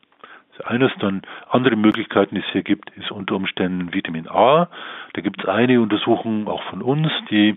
Eines 0.65 0.91
dann 0.99 1.21
andere 1.49 1.75
Möglichkeiten, 1.75 2.35
die 2.35 2.41
es 2.41 2.51
hier 2.51 2.63
gibt, 2.63 2.89
ist 2.91 3.11
unter 3.11 3.35
Umständen 3.35 3.93
Vitamin 3.93 4.27
A. 4.27 4.69
Da 5.13 5.21
gibt 5.21 5.41
es 5.41 5.49
eine 5.49 5.81
Untersuchung 5.81 6.47
auch 6.47 6.63
von 6.63 6.81
uns, 6.81 7.11
die 7.29 7.55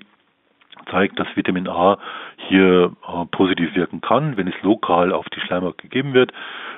zeigt, 0.91 1.19
dass 1.19 1.29
Vitamin 1.35 1.69
A 1.69 1.99
hier 2.49 2.93
äh, 3.07 3.25
positiv 3.31 3.75
wirken 3.75 4.01
kann, 4.01 4.37
wenn 4.37 4.49
es 4.49 4.63
lokal 4.63 5.13
auf 5.13 5.27
die 5.31 5.41
Schleimhaut 5.41 5.79
gegeben 5.79 6.15
wird. 6.15 6.33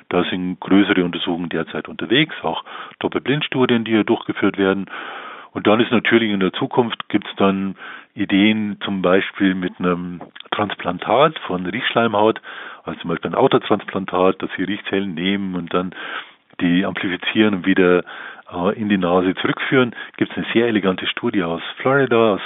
Da 0.08 0.24
sind 0.24 0.60
größere 0.60 1.04
Untersuchungen 1.04 1.48
derzeit 1.48 1.88
unterwegs, 1.88 2.34
auch 2.42 2.64
Doppelblindstudien, 3.00 3.84
die 3.84 3.92
hier 3.92 4.04
durchgeführt 4.04 4.58
werden. 4.58 4.86
Und 5.56 5.66
dann 5.66 5.80
ist 5.80 5.90
natürlich 5.90 6.30
in 6.30 6.40
der 6.40 6.52
Zukunft 6.52 7.08
gibt 7.08 7.26
es 7.26 7.34
dann 7.36 7.76
Ideen, 8.14 8.76
zum 8.84 9.00
Beispiel 9.00 9.54
mit 9.54 9.72
einem 9.78 10.20
Transplantat 10.50 11.38
von 11.46 11.64
Riechschleimhaut, 11.64 12.42
also 12.84 13.00
zum 13.00 13.08
Beispiel 13.08 13.30
ein 13.30 13.34
Autotransplantat, 13.34 14.42
dass 14.42 14.50
sie 14.54 14.64
Riechzellen 14.64 15.14
nehmen 15.14 15.54
und 15.54 15.72
dann 15.72 15.94
die 16.60 16.84
amplifizieren 16.84 17.54
und 17.54 17.66
wieder 17.66 18.04
äh, 18.52 18.78
in 18.78 18.90
die 18.90 18.98
Nase 18.98 19.34
zurückführen. 19.36 19.96
Gibt 20.18 20.30
es 20.30 20.36
eine 20.36 20.46
sehr 20.52 20.66
elegante 20.66 21.06
Studie 21.06 21.42
aus 21.42 21.62
Florida, 21.78 22.34
aus 22.34 22.42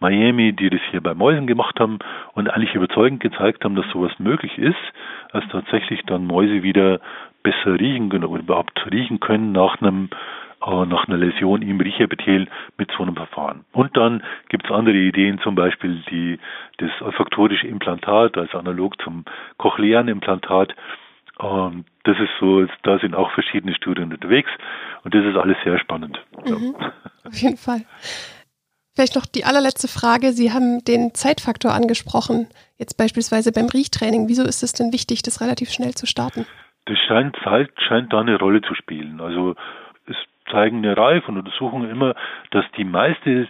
Miami, 0.00 0.52
die 0.52 0.68
das 0.68 0.80
hier 0.90 1.00
bei 1.00 1.14
Mäusen 1.14 1.46
gemacht 1.46 1.78
haben 1.78 2.00
und 2.32 2.50
eigentlich 2.50 2.74
überzeugend 2.74 3.20
gezeigt 3.20 3.64
haben, 3.64 3.76
dass 3.76 3.88
sowas 3.92 4.18
möglich 4.18 4.58
ist, 4.58 4.82
als 5.30 5.46
tatsächlich 5.52 6.02
dann 6.06 6.26
Mäuse 6.26 6.64
wieder 6.64 6.98
besser 7.44 7.78
riechen 7.78 8.08
können 8.08 8.24
oder 8.24 8.42
überhaupt 8.42 8.84
riechen 8.90 9.20
können 9.20 9.52
nach 9.52 9.80
einem 9.80 10.10
nach 10.64 11.08
einer 11.08 11.18
Läsion 11.18 11.62
im 11.62 11.80
Riechepithel 11.80 12.48
mit 12.78 12.90
so 12.96 13.02
einem 13.02 13.16
Verfahren. 13.16 13.64
Und 13.72 13.96
dann 13.96 14.22
gibt 14.48 14.66
es 14.66 14.70
andere 14.70 14.96
Ideen, 14.96 15.40
zum 15.40 15.54
Beispiel 15.54 16.02
die, 16.10 16.38
das 16.78 16.90
olfaktorische 17.00 17.66
Implantat, 17.66 18.36
also 18.36 18.58
analog 18.58 19.00
zum 19.02 19.24
cochlearen 19.58 20.08
Implantat. 20.08 20.74
Ähm, 21.40 21.84
das 22.04 22.18
ist 22.18 22.30
so, 22.38 22.66
da 22.84 22.98
sind 22.98 23.14
auch 23.14 23.32
verschiedene 23.32 23.74
Studien 23.74 24.12
unterwegs 24.12 24.50
und 25.04 25.14
das 25.14 25.24
ist 25.24 25.36
alles 25.36 25.56
sehr 25.64 25.78
spannend. 25.78 26.20
Mhm, 26.46 26.76
auf 27.24 27.36
jeden 27.36 27.56
Fall. 27.56 27.82
Vielleicht 28.94 29.16
noch 29.16 29.24
die 29.24 29.44
allerletzte 29.44 29.88
Frage. 29.88 30.32
Sie 30.32 30.52
haben 30.52 30.84
den 30.84 31.14
Zeitfaktor 31.14 31.72
angesprochen, 31.72 32.48
jetzt 32.76 32.98
beispielsweise 32.98 33.50
beim 33.50 33.66
Riechtraining. 33.66 34.28
Wieso 34.28 34.42
ist 34.44 34.62
es 34.62 34.74
denn 34.74 34.92
wichtig, 34.92 35.22
das 35.22 35.40
relativ 35.40 35.70
schnell 35.70 35.94
zu 35.94 36.06
starten? 36.06 36.46
Das 36.84 36.98
scheint, 37.08 37.34
Zeit 37.42 37.70
scheint 37.88 38.12
da 38.12 38.20
eine 38.20 38.38
Rolle 38.38 38.60
zu 38.60 38.74
spielen. 38.74 39.20
Also 39.20 39.54
zeigen 40.52 40.78
eine 40.78 40.96
Reihe 40.96 41.22
von 41.22 41.36
Untersuchungen 41.36 41.90
immer, 41.90 42.14
dass 42.50 42.64
die 42.76 42.84
meiste 42.84 43.48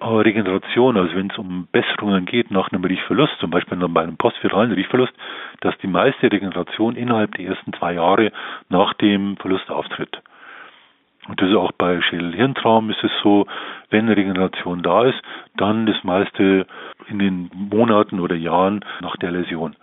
äh, 0.00 0.04
Regeneration, 0.04 0.96
also 0.96 1.14
wenn 1.14 1.30
es 1.30 1.38
um 1.38 1.66
Besserungen 1.72 2.26
geht 2.26 2.50
nach 2.50 2.70
einem 2.70 2.84
Riechverlust, 2.84 3.38
zum 3.40 3.50
Beispiel 3.50 3.78
bei 3.88 4.02
einem 4.02 4.16
postviralen 4.16 4.72
Riechverlust, 4.72 5.12
dass 5.60 5.76
die 5.78 5.86
meiste 5.86 6.30
Regeneration 6.30 6.96
innerhalb 6.96 7.34
der 7.34 7.46
ersten 7.46 7.72
zwei 7.72 7.94
Jahre 7.94 8.32
nach 8.68 8.94
dem 8.94 9.36
Verlust 9.38 9.70
auftritt. 9.70 10.20
Und 11.28 11.40
das 11.40 11.50
ist 11.50 11.56
auch 11.56 11.70
bei 11.72 12.00
Schädel-Hirntraum 12.02 12.90
ist 12.90 13.02
es 13.04 13.12
so, 13.22 13.46
wenn 13.90 14.08
Regeneration 14.08 14.82
da 14.82 15.04
ist, 15.04 15.20
dann 15.56 15.86
das 15.86 16.02
meiste 16.02 16.66
in 17.06 17.20
den 17.20 17.50
Monaten 17.54 18.18
oder 18.18 18.34
Jahren 18.34 18.84
nach 19.00 19.16
der 19.16 19.30
Läsion. 19.30 19.76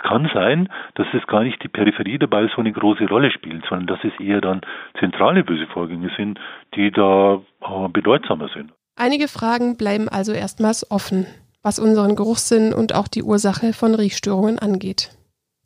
Kann 0.00 0.30
sein, 0.32 0.68
dass 0.94 1.06
es 1.12 1.26
gar 1.26 1.42
nicht 1.42 1.62
die 1.62 1.68
Peripherie 1.68 2.18
dabei 2.18 2.48
so 2.54 2.60
eine 2.60 2.72
große 2.72 3.06
Rolle 3.06 3.30
spielt, 3.30 3.64
sondern 3.68 3.86
dass 3.86 3.98
es 4.04 4.18
eher 4.18 4.40
dann 4.40 4.62
zentrale 4.98 5.44
böse 5.44 5.66
Vorgänge 5.66 6.10
sind, 6.16 6.38
die 6.74 6.90
da 6.90 7.42
äh, 7.60 7.88
bedeutsamer 7.88 8.48
sind. 8.54 8.72
Einige 8.96 9.28
Fragen 9.28 9.76
bleiben 9.76 10.08
also 10.08 10.32
erstmals 10.32 10.90
offen, 10.90 11.26
was 11.62 11.78
unseren 11.78 12.16
Geruchssinn 12.16 12.72
und 12.72 12.94
auch 12.94 13.08
die 13.08 13.22
Ursache 13.22 13.72
von 13.72 13.94
Riechstörungen 13.94 14.58
angeht. 14.58 15.10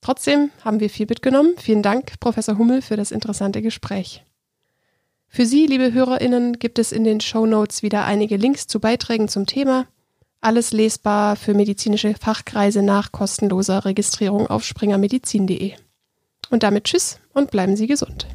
Trotzdem 0.01 0.51
haben 0.65 0.81
wir 0.81 0.91
viel 0.91 1.07
mitgenommen. 1.09 1.55
Vielen 1.59 1.83
Dank, 1.83 2.21
Professor 2.21 2.59
Hummel, 2.59 2.83
für 2.83 2.97
das 2.97 3.11
interessante 3.11 3.62
Gespräch. 3.62 4.23
Für 5.29 5.45
Sie, 5.45 5.67
liebe 5.67 5.93
HörerInnen, 5.93 6.59
gibt 6.59 6.79
es 6.79 6.93
in 6.93 7.05
den 7.05 7.21
Show 7.21 7.47
Notes 7.47 7.83
wieder 7.83 8.05
einige 8.05 8.37
Links 8.37 8.67
zu 8.67 8.81
Beiträgen 8.81 9.29
zum 9.29 9.47
Thema. 9.47 9.87
Alles 10.40 10.72
lesbar 10.72 11.37
für 11.37 11.55
medizinische 11.55 12.14
Fachkreise 12.14 12.83
nach 12.83 13.12
kostenloser 13.12 13.85
Registrierung 13.85 14.46
auf 14.46 14.64
springermedizin.de. 14.64 15.72
Und 16.51 16.62
damit 16.62 16.85
Tschüss 16.85 17.18
und 17.33 17.51
bleiben 17.51 17.77
Sie 17.77 17.87
gesund. 17.87 18.27